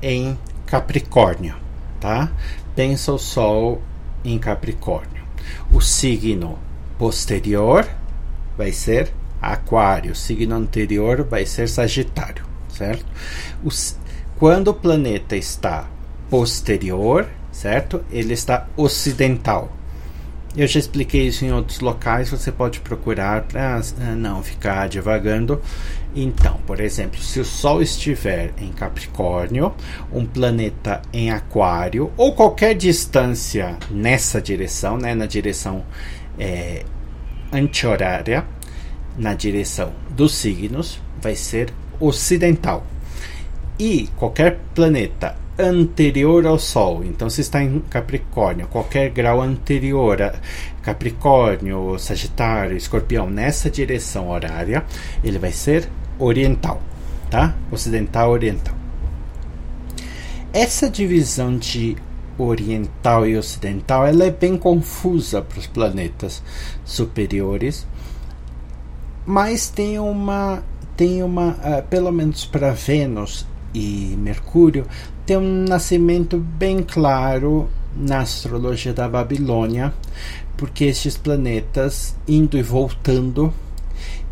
em 0.02 0.38
Capricórnio, 0.66 1.56
tá? 2.02 2.30
Pensa 2.76 3.14
o 3.14 3.18
sol 3.18 3.82
em 4.26 4.38
Capricórnio. 4.38 5.24
O 5.72 5.80
signo 5.80 6.60
posterior 7.00 7.88
vai 8.58 8.74
ser 8.74 9.10
Aquário, 9.42 10.12
o 10.12 10.16
signo 10.16 10.54
anterior 10.54 11.24
vai 11.24 11.46
ser 11.46 11.70
Sagitário, 11.70 12.44
certo? 12.68 13.06
Quando 14.38 14.68
o 14.68 14.74
planeta 14.74 15.38
está 15.38 15.88
posterior, 16.30 17.26
certo? 17.58 18.06
Ele 18.12 18.34
está 18.34 18.68
ocidental. 18.78 19.72
Eu 20.56 20.68
já 20.68 20.80
expliquei 20.80 21.28
isso 21.28 21.44
em 21.44 21.52
outros 21.52 21.80
locais, 21.80 22.30
você 22.30 22.52
pode 22.52 22.80
procurar 22.80 23.44
para 23.44 23.78
ah, 23.78 24.16
não 24.16 24.42
ficar 24.44 24.88
divagando. 24.88 25.62
Então, 26.16 26.60
por 26.66 26.80
exemplo, 26.80 27.20
se 27.20 27.40
o 27.40 27.46
Sol 27.46 27.82
estiver 27.82 28.54
em 28.60 28.72
Capricórnio, 28.72 29.74
um 30.12 30.26
planeta 30.26 31.02
em 31.12 31.32
Aquário, 31.32 32.12
ou 32.16 32.34
qualquer 32.34 32.76
distância 32.76 33.78
nessa 33.90 34.42
direção, 34.42 34.98
né, 34.98 35.14
na 35.14 35.26
direção 35.26 35.84
é, 36.40 36.84
anti-horária, 37.52 38.46
na 39.18 39.34
direção 39.34 39.94
dos 40.10 40.36
signos, 40.36 41.00
vai 41.22 41.36
ser 41.36 41.72
ocidental. 42.00 42.86
E 43.78 44.10
qualquer 44.16 44.60
planeta 44.74 45.36
anterior 45.58 46.46
ao 46.46 46.60
Sol. 46.60 47.04
Então, 47.04 47.30
se 47.30 47.42
está 47.42 47.64
em 47.64 47.80
Capricórnio, 47.90 48.68
qualquer 48.68 49.10
grau 49.10 49.42
anterior 49.42 50.22
a 50.22 50.34
Capricórnio, 50.82 51.98
Sagitário, 51.98 52.78
Escorpião, 52.78 53.30
nessa 53.30 53.70
direção 53.70 54.30
horária, 54.30 54.86
ele 55.24 55.40
vai 55.40 55.52
ser 55.52 55.90
oriental, 56.20 56.82
tá? 57.30 57.56
Ocidental, 57.72 58.32
oriental. 58.32 58.76
Essa 60.54 60.90
divisão 60.90 61.58
de 61.58 61.98
oriental 62.38 63.28
e 63.28 63.36
ocidental, 63.36 64.06
ela 64.06 64.26
é 64.26 64.32
bem 64.32 64.58
confusa 64.58 65.42
para 65.42 65.60
os 65.60 65.68
planetas 65.68 66.42
superiores, 66.86 67.86
mas 69.26 69.70
tem 69.70 70.00
uma 70.00 70.64
tem 70.96 71.22
uma, 71.22 71.50
uh, 71.50 71.88
pelo 71.90 72.12
menos 72.12 72.44
para 72.44 72.72
Vênus 72.72 73.46
e 73.72 74.16
Mercúrio, 74.18 74.88
tem 75.28 75.36
um 75.36 75.66
nascimento 75.66 76.38
bem 76.38 76.82
claro 76.82 77.70
na 77.94 78.20
astrologia 78.20 78.94
da 78.94 79.10
Babilônia, 79.10 79.94
porque 80.56 80.86
estes 80.86 81.18
planetas 81.18 82.16
indo 82.26 82.58
e 82.58 82.64
voltando, 82.64 83.54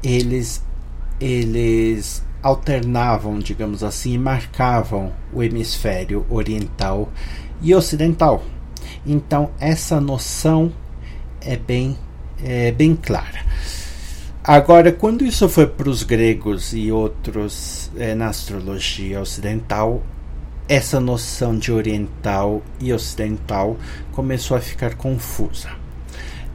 eles 0.02 0.64
eles 1.20 2.24
alternavam, 2.42 3.40
digamos 3.40 3.84
assim, 3.84 4.14
e 4.14 4.18
marcavam 4.18 5.12
o 5.34 5.44
hemisfério 5.44 6.26
oriental 6.30 7.10
e 7.62 7.76
ocidental. 7.76 8.46
Então 9.06 9.52
essa 9.60 10.00
noção 10.00 10.72
é 11.42 11.58
bem 11.58 11.98
é 12.42 12.72
bem 12.72 12.96
clara. 12.96 13.44
Agora, 14.42 14.94
quando 14.94 15.26
isso 15.26 15.50
foi 15.50 15.68
para 15.68 15.90
os 15.90 16.04
gregos 16.04 16.72
e 16.72 16.90
outros 16.90 17.92
é, 17.98 18.16
na 18.16 18.28
astrologia 18.28 19.20
ocidental, 19.20 20.04
essa 20.68 21.00
noção 21.00 21.58
de 21.58 21.72
oriental 21.72 22.62
e 22.80 22.92
ocidental 22.92 23.78
começou 24.12 24.58
a 24.58 24.62
ficar 24.62 24.96
confusa. 24.96 25.70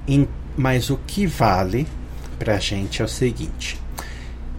Em, 0.06 0.28
mas 0.56 0.90
o 0.90 0.98
que 1.06 1.26
vale 1.26 1.86
para 2.38 2.54
a 2.54 2.58
gente 2.58 3.02
é 3.02 3.04
o 3.04 3.08
seguinte: 3.08 3.78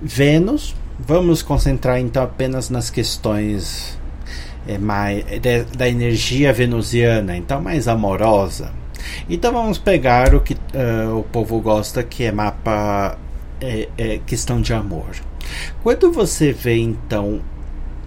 Vênus, 0.02 0.76
vamos 1.00 1.42
concentrar 1.42 2.00
então 2.00 2.24
apenas 2.24 2.70
nas 2.70 2.90
questões 2.90 3.98
é, 4.68 4.78
mais, 4.78 5.26
de, 5.26 5.64
da 5.78 5.88
energia 5.90 6.54
venusiana, 6.54 7.36
então 7.36 7.62
mais 7.62 7.88
amorosa. 7.88 8.72
Então 9.30 9.52
vamos 9.52 9.78
pegar 9.78 10.36
o 10.36 10.42
que 10.42 10.54
uh, 10.54 11.18
o 11.18 11.24
povo 11.24 11.60
gosta, 11.60 12.04
que 12.04 12.24
é 12.24 12.32
mapa, 12.32 13.18
é, 13.60 13.90
é 13.98 14.20
questão 14.26 14.62
de 14.62 14.74
amor. 14.74 15.10
Quando 15.84 16.12
você 16.12 16.54
vê 16.54 16.78
então 16.78 17.42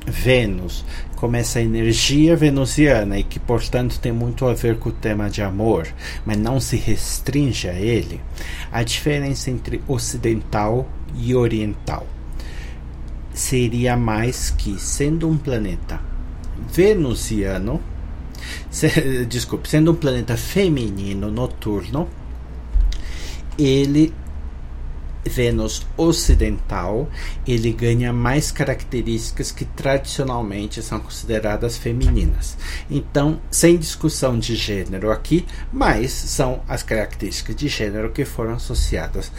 Vênus 0.07 0.85
como 1.25 1.37
essa 1.37 1.59
energia 1.59 2.37
venusiana 2.37 3.19
e 3.19 3.25
que, 3.25 3.41
portanto, 3.41 3.99
tem 3.99 4.13
muito 4.13 4.47
a 4.47 4.53
ver 4.53 4.79
com 4.79 4.91
o 4.91 4.93
tema 4.93 5.31
de 5.31 5.41
amor, 5.41 5.89
mas 6.27 6.37
não 6.37 6.61
se 6.61 6.77
restringe 6.77 7.67
a 7.67 7.73
ele, 7.73 8.21
a 8.71 8.83
diferença 8.83 9.51
entre 9.51 9.81
ocidental 9.89 10.87
e 11.17 11.35
oriental. 11.35 12.07
Seria 13.33 13.97
mais 13.97 14.51
que, 14.51 14.79
sendo 14.79 15.27
um 15.27 15.39
planeta 15.39 15.99
venusiano, 16.71 17.81
se, 18.71 19.25
desculpe, 19.25 19.67
sendo 19.67 19.93
um 19.93 19.97
planeta 19.97 20.37
feminino 20.37 21.31
noturno, 21.31 22.07
ele 23.59 24.13
Vênus 25.27 25.87
ocidental, 25.97 27.09
ele 27.47 27.73
ganha 27.73 28.13
mais 28.13 28.51
características 28.51 29.51
que 29.51 29.65
tradicionalmente 29.65 30.83
são 30.83 31.01
consideradas 31.01 31.77
femininas. 31.77 32.57
Então, 32.91 33.41
sem 33.51 33.77
discussão 33.77 34.39
de 34.39 34.55
gênero 34.55 35.11
aqui, 35.11 35.45
mas 35.73 36.13
são 36.13 36.63
as 36.69 36.83
características 36.83 37.57
de 37.57 37.69
gênero 37.69 38.11
que 38.11 38.25
foram 38.25 38.55
associadas 38.55 39.33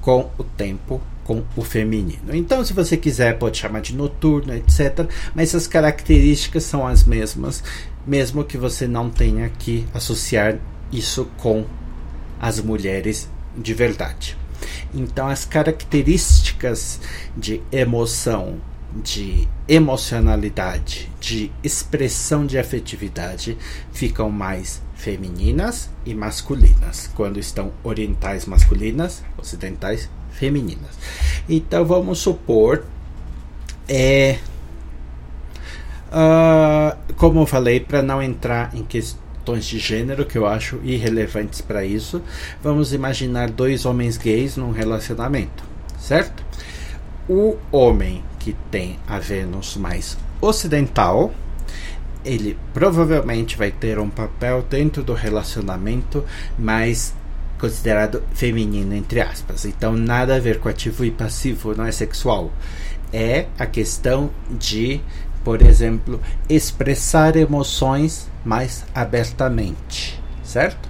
com 0.00 0.30
o 0.36 0.44
tempo 0.44 1.00
com 1.24 1.44
o 1.56 1.62
feminino. 1.62 2.34
Então, 2.34 2.64
se 2.64 2.72
você 2.72 2.96
quiser, 2.96 3.38
pode 3.38 3.58
chamar 3.58 3.80
de 3.80 3.94
noturno, 3.94 4.52
etc. 4.54 5.08
Mas 5.34 5.54
as 5.54 5.66
características 5.66 6.64
são 6.64 6.86
as 6.86 7.04
mesmas, 7.04 7.62
mesmo 8.06 8.44
que 8.44 8.58
você 8.58 8.86
não 8.86 9.08
tenha 9.08 9.48
que 9.48 9.86
associar 9.94 10.58
isso 10.92 11.28
com 11.38 11.64
as 12.40 12.60
mulheres 12.60 13.28
de 13.56 13.72
verdade. 13.72 14.36
Então, 14.94 15.28
as 15.28 15.44
características 15.44 17.00
de 17.36 17.62
emoção, 17.70 18.60
de 18.94 19.48
emocionalidade, 19.66 21.10
de 21.20 21.50
expressão 21.62 22.44
de 22.46 22.58
afetividade 22.58 23.56
ficam 23.92 24.30
mais 24.30 24.82
femininas 24.94 25.90
e 26.04 26.14
masculinas, 26.14 27.10
quando 27.14 27.38
estão 27.38 27.72
orientais 27.82 28.46
masculinas, 28.46 29.22
ocidentais 29.38 30.08
femininas. 30.30 30.98
Então, 31.48 31.84
vamos 31.84 32.18
supor 32.18 32.84
é 33.88 34.38
Uh, 36.12 36.94
como 37.14 37.40
eu 37.40 37.46
falei, 37.46 37.80
para 37.80 38.02
não 38.02 38.22
entrar 38.22 38.76
em, 38.76 38.84
que, 38.84 39.02
questões 39.42 39.64
de 39.64 39.78
gênero 39.78 40.24
que 40.24 40.38
eu 40.38 40.46
acho 40.46 40.78
irrelevantes 40.84 41.60
para 41.60 41.84
isso. 41.84 42.22
Vamos 42.62 42.92
imaginar 42.92 43.50
dois 43.50 43.84
homens 43.84 44.16
gays 44.16 44.56
num 44.56 44.70
relacionamento, 44.70 45.64
certo? 45.98 46.44
O 47.28 47.56
homem 47.72 48.22
que 48.38 48.54
tem 48.70 48.98
a 49.06 49.18
Vênus 49.18 49.76
mais 49.76 50.16
ocidental, 50.40 51.34
ele 52.24 52.56
provavelmente 52.72 53.56
vai 53.56 53.72
ter 53.72 53.98
um 53.98 54.08
papel 54.08 54.64
dentro 54.68 55.02
do 55.02 55.12
relacionamento 55.12 56.24
mais 56.56 57.12
considerado 57.58 58.22
feminino, 58.32 58.94
entre 58.94 59.20
aspas. 59.20 59.64
Então, 59.64 59.96
nada 59.96 60.36
a 60.36 60.40
ver 60.40 60.60
com 60.60 60.68
ativo 60.68 61.04
e 61.04 61.10
passivo, 61.10 61.74
não 61.74 61.84
é 61.84 61.92
sexual. 61.92 62.52
É 63.12 63.46
a 63.58 63.66
questão 63.66 64.30
de, 64.50 65.00
por 65.44 65.62
exemplo, 65.62 66.20
expressar 66.48 67.36
emoções 67.36 68.31
mais 68.44 68.84
abertamente, 68.94 70.20
certo? 70.42 70.88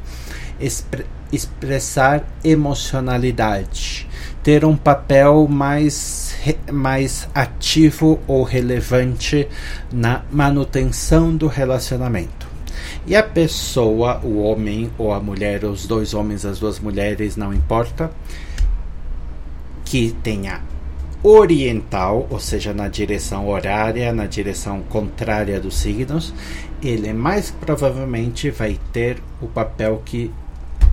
Expre 0.61 1.05
expressar 1.33 2.23
emocionalidade, 2.45 4.07
ter 4.43 4.67
um 4.67 4.77
papel 4.77 5.49
mais, 5.49 6.35
mais 6.71 7.27
ativo 7.35 8.21
ou 8.27 8.43
relevante 8.43 9.49
na 9.91 10.23
manutenção 10.31 11.35
do 11.35 11.47
relacionamento. 11.47 12.47
E 13.07 13.17
a 13.17 13.23
pessoa, 13.23 14.21
o 14.23 14.43
homem 14.43 14.91
ou 14.99 15.13
a 15.13 15.19
mulher, 15.21 15.65
os 15.65 15.87
dois 15.87 16.13
homens, 16.13 16.45
as 16.45 16.59
duas 16.59 16.79
mulheres, 16.79 17.37
não 17.37 17.53
importa, 17.53 18.11
que 19.85 20.15
tenha 20.23 20.61
oriental, 21.23 22.27
ou 22.31 22.41
seja, 22.41 22.73
na 22.75 22.89
direção 22.89 23.49
horária, 23.49 24.13
na 24.13 24.27
direção 24.27 24.83
contrária 24.89 25.61
dos 25.61 25.77
signos, 25.77 26.35
ele 26.83 27.13
mais 27.13 27.51
provavelmente 27.51 28.51
vai 28.51 28.79
ter 28.93 29.23
o 29.41 29.47
papel 29.47 30.03
que 30.05 30.33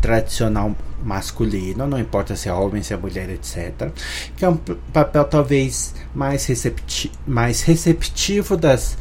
tradicional 0.02 0.76
masculino, 1.04 1.88
não 1.88 2.00
importa 2.00 2.36
se 2.36 2.48
é 2.50 2.54
homem, 2.54 2.84
se 2.84 2.94
é 2.94 2.98
mulher, 2.98 3.30
etc. 3.30 3.90
Que 4.36 4.46
é 4.46 4.50
um 4.50 4.58
papel 4.94 5.26
talvez 5.26 5.94
mais, 6.14 6.46
recepti 6.46 7.12
mais 7.26 7.62
receptivo 7.62 8.56
das 8.56 8.98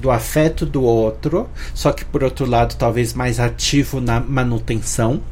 do 0.00 0.10
afeto 0.10 0.66
do 0.66 0.82
outro, 0.82 1.48
só 1.72 1.90
que 1.90 2.04
por 2.04 2.22
outro 2.22 2.44
lado 2.44 2.76
talvez 2.76 3.14
mais 3.14 3.40
ativo 3.40 4.02
na 4.02 4.20
manutenção. 4.20 5.22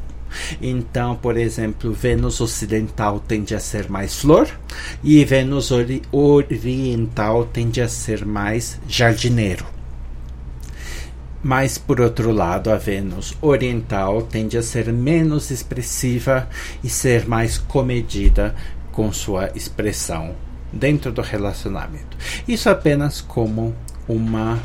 Então, 0.60 1.16
por 1.16 1.36
exemplo, 1.36 1.92
Vênus 1.92 2.40
ocidental 2.40 3.20
tende 3.20 3.54
a 3.54 3.60
ser 3.60 3.88
mais 3.88 4.18
flor 4.18 4.48
e 5.02 5.24
Vênus 5.24 5.70
ori 5.70 6.02
oriental 6.10 7.44
tende 7.46 7.80
a 7.80 7.88
ser 7.88 8.24
mais 8.24 8.80
jardineiro. 8.88 9.66
Mas, 11.42 11.76
por 11.76 12.00
outro 12.00 12.30
lado, 12.30 12.70
a 12.70 12.76
Vênus 12.76 13.36
oriental 13.40 14.22
tende 14.22 14.56
a 14.56 14.62
ser 14.62 14.92
menos 14.92 15.50
expressiva 15.50 16.48
e 16.84 16.88
ser 16.88 17.26
mais 17.26 17.58
comedida 17.58 18.54
com 18.92 19.12
sua 19.12 19.50
expressão 19.54 20.36
dentro 20.72 21.12
do 21.12 21.20
relacionamento. 21.20 22.16
Isso 22.46 22.70
apenas 22.70 23.20
como 23.20 23.74
uma 24.08 24.60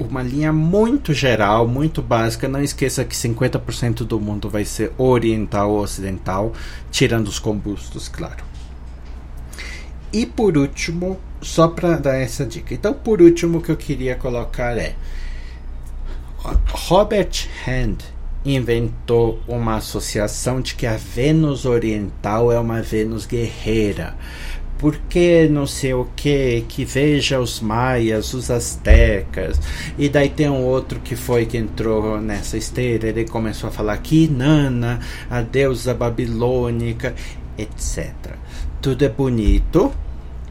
uma 0.00 0.22
linha 0.22 0.52
muito 0.52 1.12
geral, 1.14 1.68
muito 1.68 2.02
básica. 2.02 2.48
Não 2.48 2.62
esqueça 2.62 3.04
que 3.04 3.14
50% 3.14 4.04
do 4.04 4.20
mundo 4.20 4.50
vai 4.50 4.64
ser 4.64 4.92
oriental 4.98 5.70
ou 5.70 5.82
ocidental, 5.82 6.52
tirando 6.90 7.28
os 7.28 7.38
combustos, 7.38 8.08
claro. 8.08 8.44
E 10.12 10.26
por 10.26 10.58
último, 10.58 11.18
só 11.40 11.68
para 11.68 11.96
dar 11.96 12.16
essa 12.16 12.44
dica. 12.44 12.74
Então, 12.74 12.92
por 12.92 13.22
último, 13.22 13.58
o 13.58 13.62
que 13.62 13.70
eu 13.70 13.76
queria 13.76 14.14
colocar 14.14 14.76
é 14.76 14.94
Robert 16.68 17.48
Hand 17.66 17.98
inventou 18.44 19.40
uma 19.46 19.76
associação 19.76 20.60
de 20.60 20.74
que 20.74 20.86
a 20.86 20.96
Vênus 20.96 21.64
oriental 21.64 22.50
é 22.50 22.58
uma 22.58 22.82
Vênus 22.82 23.24
guerreira. 23.24 24.16
Porque 24.82 25.48
não 25.48 25.64
sei 25.64 25.94
o 25.94 26.08
que, 26.16 26.64
que 26.68 26.84
veja 26.84 27.38
os 27.38 27.60
maias, 27.60 28.34
os 28.34 28.50
astecas, 28.50 29.60
e 29.96 30.08
daí 30.08 30.28
tem 30.28 30.50
um 30.50 30.64
outro 30.64 30.98
que 30.98 31.14
foi 31.14 31.46
que 31.46 31.56
entrou 31.56 32.20
nessa 32.20 32.56
esteira, 32.56 33.06
ele 33.06 33.24
começou 33.24 33.68
a 33.68 33.72
falar 33.72 33.96
que 33.98 34.26
Nana, 34.26 34.98
a 35.30 35.40
deusa 35.40 35.94
babilônica, 35.94 37.14
etc. 37.56 38.12
Tudo 38.80 39.04
é 39.04 39.08
bonito, 39.08 39.92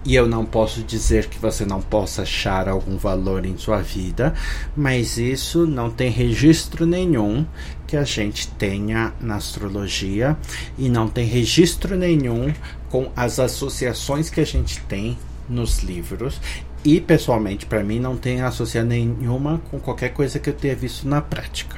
e 0.04 0.16
eu 0.16 0.28
não 0.28 0.45
posso 0.45 0.82
dizer 0.82 1.28
que 1.28 1.38
você 1.38 1.66
não 1.66 1.82
possa 1.82 2.24
achar 2.24 2.68
algum 2.68 2.97
valor 2.97 3.45
em 3.45 3.58
sua 3.58 3.82
vida, 3.82 4.34
mas 4.76 5.18
isso 5.18 5.68
não 5.68 5.91
tem 5.91 6.10
registro 6.10 6.86
nenhum 6.86 7.45
que 7.86 7.95
a 7.95 8.04
gente 8.04 8.47
tenha 8.47 9.14
na 9.22 9.36
astrologia 9.36 10.36
e 10.78 10.89
não 10.89 11.08
tem 11.08 11.26
registro 11.26 11.95
nenhum 11.95 12.52
com 12.89 13.12
as 13.16 13.39
associações 13.39 14.30
que 14.30 14.39
a 14.39 14.45
gente 14.45 14.80
tem 14.82 15.18
nos 15.47 15.80
livros. 15.80 16.39
E 16.84 16.99
pessoalmente, 16.99 17.68
para 17.68 17.84
mim, 17.84 17.99
não 17.99 18.18
tem 18.18 18.41
associação 18.41 18.89
nenhuma 18.89 19.62
com 19.70 19.80
qualquer 19.80 20.10
coisa 20.10 20.39
que 20.39 20.49
eu 20.49 20.54
tenha 20.54 20.76
visto 20.76 21.08
na 21.08 21.22
prática. 21.22 21.78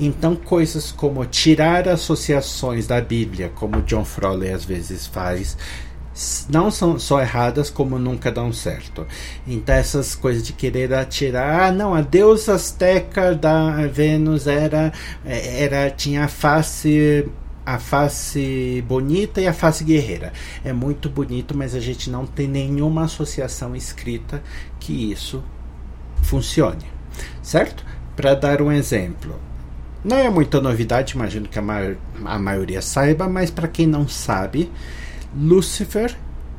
Então, 0.00 0.34
coisas 0.34 0.90
como 0.90 1.26
tirar 1.26 1.86
associações 1.86 2.86
da 2.86 2.98
Bíblia, 2.98 3.52
como 3.54 3.82
John 3.82 4.06
Froley 4.06 4.50
às 4.50 4.64
vezes 4.64 5.06
faz, 5.06 5.54
não 6.48 6.70
são 6.70 6.98
só 6.98 7.20
erradas, 7.20 7.70
como 7.70 7.98
nunca 7.98 8.30
dão 8.30 8.52
certo. 8.52 9.06
Então, 9.46 9.74
essas 9.74 10.14
coisas 10.14 10.42
de 10.42 10.52
querer 10.52 10.92
atirar, 10.92 11.68
ah, 11.68 11.72
não, 11.72 11.94
a 11.94 12.00
deusa 12.00 12.54
azteca 12.54 13.34
da 13.34 13.86
Vênus 13.86 14.46
era, 14.46 14.92
era 15.24 15.90
tinha 15.90 16.24
a 16.24 16.28
face 16.28 17.24
a 17.64 17.78
face 17.78 18.82
bonita 18.88 19.42
e 19.42 19.46
a 19.46 19.52
face 19.52 19.84
guerreira. 19.84 20.32
É 20.64 20.72
muito 20.72 21.10
bonito, 21.10 21.54
mas 21.54 21.74
a 21.74 21.80
gente 21.80 22.08
não 22.08 22.24
tem 22.26 22.48
nenhuma 22.48 23.04
associação 23.04 23.76
escrita 23.76 24.42
que 24.80 25.12
isso 25.12 25.44
funcione, 26.22 26.86
certo? 27.42 27.84
Para 28.16 28.34
dar 28.34 28.62
um 28.62 28.72
exemplo, 28.72 29.38
não 30.02 30.16
é 30.16 30.30
muita 30.30 30.62
novidade, 30.62 31.14
imagino 31.14 31.46
que 31.46 31.58
a, 31.58 31.62
maior, 31.62 31.96
a 32.24 32.38
maioria 32.38 32.80
saiba, 32.80 33.28
mas 33.28 33.50
para 33.50 33.68
quem 33.68 33.86
não 33.86 34.08
sabe, 34.08 34.70
Lúcifer 35.40 36.16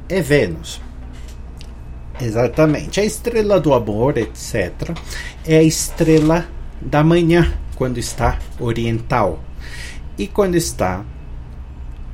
é 0.07 0.21
Vênus. 0.21 0.81
Exatamente. 2.21 3.01
A 3.01 3.03
estrela 3.03 3.59
do 3.59 3.73
amor, 3.73 4.17
etc., 4.17 4.95
é 5.45 5.57
a 5.57 5.63
estrela 5.63 6.47
da 6.79 7.03
manhã, 7.03 7.53
quando 7.75 7.97
está 7.97 8.39
oriental. 8.57 9.43
E 10.17 10.27
quando 10.27 10.55
está 10.55 11.03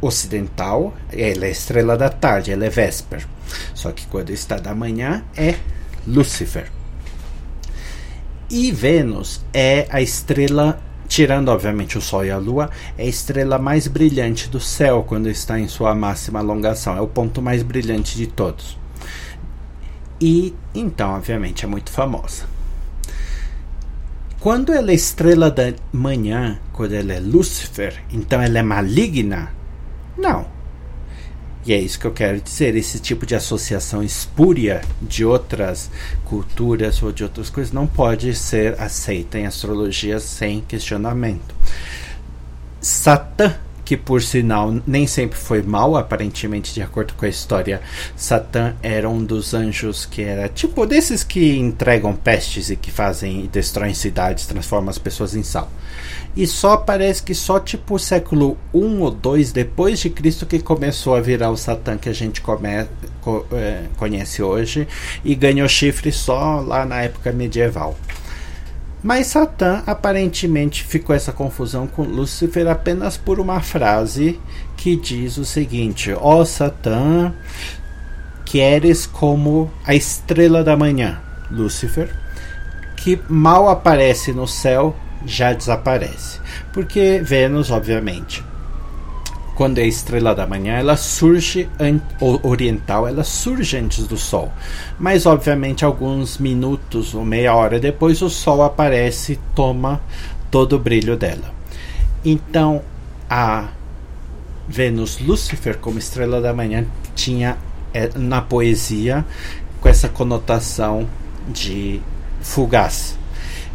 ocidental, 0.01 0.95
ela 1.11 1.45
é 1.45 1.49
a 1.49 1.51
estrela 1.51 1.95
da 1.95 2.09
tarde, 2.09 2.51
ela 2.51 2.65
é 2.65 2.69
Vesper. 2.69 3.27
Só 3.75 3.91
que 3.91 4.07
quando 4.07 4.31
está 4.31 4.57
da 4.57 4.73
manhã, 4.73 5.23
é 5.37 5.55
Lúcifer. 6.07 6.71
E 8.49 8.71
Vênus 8.71 9.41
é 9.53 9.87
a 9.89 10.01
estrela 10.01 10.81
tirando 11.07 11.49
obviamente 11.49 11.97
o 11.97 12.01
Sol 12.01 12.25
e 12.25 12.31
a 12.31 12.37
Lua, 12.37 12.69
é 12.97 13.03
a 13.03 13.07
estrela 13.07 13.57
mais 13.57 13.87
brilhante 13.87 14.49
do 14.49 14.59
céu 14.59 15.03
quando 15.07 15.29
está 15.29 15.59
em 15.59 15.67
sua 15.67 15.93
máxima 15.95 16.39
alongação. 16.39 16.95
É 16.97 17.01
o 17.01 17.07
ponto 17.07 17.41
mais 17.41 17.63
brilhante 17.63 18.15
de 18.15 18.27
todos. 18.27 18.77
E 20.19 20.53
então, 20.73 21.15
obviamente, 21.15 21.65
é 21.65 21.67
muito 21.67 21.91
famosa. 21.91 22.45
Quando 24.39 24.71
ela 24.71 24.91
é 24.91 24.93
estrela 24.93 25.49
da 25.49 25.73
manhã, 25.91 26.59
quando 26.71 26.93
ela 26.93 27.13
é 27.13 27.19
Lúcifer, 27.19 28.03
então 28.11 28.41
ela 28.41 28.59
é 28.59 28.63
maligna? 28.63 29.51
Não. 30.17 30.54
E 31.65 31.73
é 31.73 31.79
isso 31.79 31.99
que 31.99 32.05
eu 32.05 32.11
quero 32.11 32.39
dizer. 32.39 32.75
Esse 32.75 32.99
tipo 32.99 33.25
de 33.25 33.33
associação 33.33 34.03
espúria 34.03 34.81
de 35.01 35.25
outras 35.25 35.89
culturas 36.23 37.01
ou 37.01 37.11
de 37.11 37.23
outras 37.23 37.49
coisas 37.49 37.73
não 37.73 37.87
pode 37.87 38.33
ser 38.35 38.79
aceita 38.79 39.39
em 39.39 39.47
astrologia 39.47 40.19
sem 40.19 40.61
questionamento. 40.61 41.55
Satã, 42.79 43.55
que 43.85 43.95
por 43.95 44.21
sinal 44.21 44.75
nem 44.85 45.05
sempre 45.05 45.37
foi 45.37 45.61
mal, 45.61 45.95
aparentemente, 45.95 46.73
de 46.73 46.81
acordo 46.81 47.13
com 47.13 47.25
a 47.25 47.29
história, 47.29 47.79
Satã 48.15 48.73
era 48.81 49.07
um 49.07 49.23
dos 49.23 49.53
anjos 49.53 50.05
que 50.05 50.23
era 50.23 50.49
tipo 50.49 50.85
desses 50.87 51.23
que 51.23 51.55
entregam 51.55 52.15
pestes 52.15 52.71
e 52.71 52.75
que 52.75 52.91
fazem 52.91 53.45
e 53.45 53.47
destroem 53.47 53.93
cidades, 53.93 54.47
transformam 54.47 54.89
as 54.89 54.97
pessoas 54.97 55.35
em 55.35 55.43
sal. 55.43 55.71
E 56.35 56.45
só 56.45 56.75
parece 56.75 57.23
que 57.23 57.33
só 57.33 57.59
tipo 57.59 57.97
século 57.97 58.57
1 58.73 59.01
ou 59.01 59.11
2 59.11 59.53
depois 59.53 59.99
de 59.99 60.09
Cristo 60.09 60.45
que 60.45 60.59
começou 60.59 61.15
a 61.15 61.21
virar 61.21 61.51
o 61.51 61.55
Satã 61.55 61.97
que 61.97 62.09
a 62.09 62.13
gente 62.13 62.41
come, 62.41 62.85
co, 63.21 63.45
é, 63.53 63.83
conhece 63.95 64.41
hoje 64.41 64.87
e 65.23 65.33
ganhou 65.35 65.69
chifre 65.69 66.11
só 66.11 66.59
lá 66.59 66.85
na 66.85 67.03
época 67.03 67.31
medieval. 67.31 67.95
Mas 69.05 69.27
Satã 69.27 69.83
aparentemente 69.85 70.83
ficou 70.83 71.15
essa 71.15 71.31
confusão 71.31 71.85
com 71.85 72.01
Lúcifer 72.01 72.67
apenas 72.67 73.17
por 73.17 73.39
uma 73.39 73.61
frase 73.61 74.39
que 74.75 74.95
diz 74.95 75.37
o 75.37 75.45
seguinte: 75.45 76.11
Ó 76.11 76.39
oh, 76.39 76.45
Satã, 76.45 77.31
que 78.43 78.59
eres 78.59 79.05
como 79.05 79.71
a 79.85 79.93
estrela 79.93 80.63
da 80.63 80.75
manhã, 80.75 81.21
Lúcifer 81.51 82.09
que 82.95 83.21
mal 83.29 83.69
aparece 83.69 84.33
no 84.33 84.47
céu 84.47 84.95
já 85.23 85.53
desaparece. 85.53 86.39
Porque 86.73 87.21
Vênus, 87.23 87.69
obviamente, 87.69 88.43
quando 89.55 89.79
é 89.79 89.87
estrela 89.87 90.35
da 90.35 90.45
manhã, 90.45 90.73
ela 90.73 90.97
surge 90.97 91.69
oriental, 92.43 93.07
ela 93.07 93.23
surge 93.23 93.77
antes 93.77 94.05
do 94.05 94.17
Sol. 94.17 94.51
Mas, 94.99 95.25
obviamente, 95.25 95.85
alguns 95.85 96.37
minutos 96.37 97.15
ou 97.15 97.23
meia 97.23 97.55
hora 97.55 97.79
depois, 97.79 98.21
o 98.21 98.29
Sol 98.29 98.61
aparece 98.61 99.33
e 99.33 99.39
toma 99.55 100.01
todo 100.51 100.75
o 100.75 100.79
brilho 100.79 101.15
dela. 101.15 101.53
Então, 102.23 102.81
a 103.29 103.69
Vênus 104.67 105.19
Lúcifer, 105.19 105.77
como 105.77 105.97
estrela 105.99 106.41
da 106.41 106.53
manhã, 106.53 106.85
tinha 107.15 107.57
é, 107.93 108.09
na 108.15 108.41
poesia 108.41 109.25
com 109.79 109.87
essa 109.87 110.09
conotação 110.09 111.07
de 111.47 112.01
fugaz. 112.41 113.17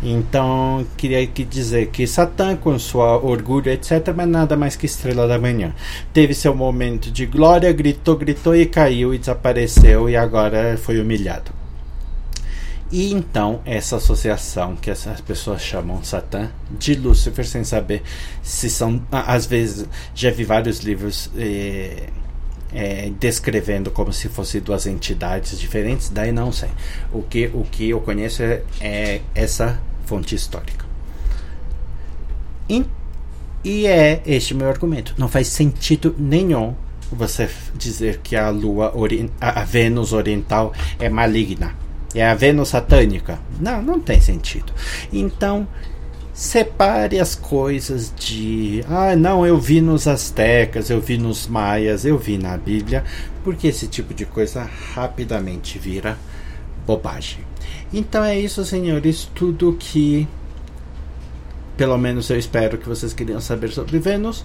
Então, 0.03 0.87
queria 0.97 1.27
que 1.27 1.45
dizer 1.45 1.89
que 1.89 2.07
Satã, 2.07 2.57
com 2.57 2.79
sua 2.79 3.19
orgulho, 3.19 3.71
etc., 3.71 4.15
mas 4.17 4.29
nada 4.29 4.57
mais 4.57 4.75
que 4.75 4.87
estrela 4.87 5.29
da 5.29 5.39
manhã. 5.39 5.75
Teve 6.13 6.33
seu 6.33 6.55
momento 6.55 7.11
de 7.11 7.27
glória, 7.27 7.71
gritou, 7.73 8.17
gritou 8.17 8.57
e 8.57 8.65
caiu 8.65 9.13
e 9.13 9.19
desapareceu 9.19 10.09
e 10.09 10.17
agora 10.17 10.79
foi 10.79 10.99
humilhado. 10.99 11.53
E 12.91 13.13
então, 13.13 13.61
essa 13.65 13.97
associação 13.97 14.75
que 14.75 14.91
as 14.91 15.07
pessoas 15.21 15.63
chamam 15.63 16.03
Satã 16.03 16.51
de 16.71 16.95
Lúcifer, 16.95 17.47
sem 17.47 17.63
saber 17.63 18.03
se 18.43 18.69
são. 18.69 19.01
Às 19.13 19.47
vezes, 19.47 19.87
já 20.15 20.31
vi 20.31 20.45
vários 20.45 20.81
livros. 20.81 21.31
É, 22.73 23.11
descrevendo 23.19 23.91
como 23.91 24.13
se 24.13 24.29
fossem 24.29 24.61
duas 24.61 24.87
entidades 24.87 25.59
diferentes, 25.59 26.09
daí 26.09 26.31
não 26.31 26.53
sei. 26.53 26.69
O 27.13 27.21
que, 27.21 27.51
o 27.53 27.65
que 27.65 27.91
eu 27.91 28.01
conheço 28.01 28.45
é, 28.45 28.63
é 28.81 29.21
essa 29.35 29.81
fonte 30.11 30.35
histórica. 30.35 30.85
E, 32.69 32.85
e 33.65 33.87
é 33.87 34.21
este 34.27 34.55
meu 34.55 34.69
argumento. 34.69 35.15
Não 35.17 35.29
faz 35.29 35.47
sentido 35.47 36.17
nenhum 36.19 36.75
você 37.13 37.49
dizer 37.77 38.19
que 38.19 38.35
a 38.35 38.51
Lua, 38.51 38.93
a 39.41 39.65
Vênus 39.65 40.13
oriental 40.13 40.73
é 40.99 41.09
maligna. 41.09 41.77
É 42.13 42.27
a 42.27 42.35
Vênus 42.35 42.71
satânica. 42.71 43.39
Não, 43.61 43.81
não 43.81 44.01
tem 44.01 44.21
sentido. 44.21 44.73
Então, 45.13 45.69
separe 46.35 47.21
as 47.21 47.37
coisas 47.37 48.13
de 48.17 48.85
ah 48.89 49.15
não 49.15 49.47
eu 49.47 49.59
vi 49.59 49.81
nos 49.81 50.07
astecas 50.07 50.89
eu 50.89 50.99
vi 51.01 51.19
nos 51.19 51.47
maias 51.47 52.07
eu 52.07 52.17
vi 52.17 52.39
na 52.39 52.57
Bíblia 52.57 53.05
porque 53.45 53.67
esse 53.67 53.87
tipo 53.89 54.15
de 54.15 54.25
coisa 54.25 54.67
rapidamente 54.95 55.79
vira 55.79 56.17
bobagem 56.87 57.50
então 57.93 58.25
é 58.25 58.39
isso, 58.39 58.65
senhores, 58.65 59.29
tudo 59.35 59.77
que 59.79 60.27
pelo 61.77 61.97
menos 61.97 62.29
eu 62.29 62.39
espero 62.39 62.77
que 62.77 62.89
vocês 62.89 63.15
queriam 63.15 63.41
saber 63.41 63.71
sobre 63.71 63.99
Vênus 63.99 64.45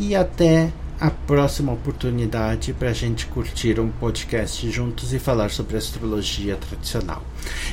e 0.00 0.16
até 0.16 0.72
a 0.98 1.10
próxima 1.10 1.72
oportunidade 1.72 2.72
para 2.72 2.88
a 2.90 2.92
gente 2.92 3.26
curtir 3.26 3.80
um 3.80 3.90
podcast 3.90 4.70
juntos 4.70 5.12
e 5.12 5.18
falar 5.18 5.50
sobre 5.50 5.76
astrologia 5.76 6.56
tradicional. 6.56 7.24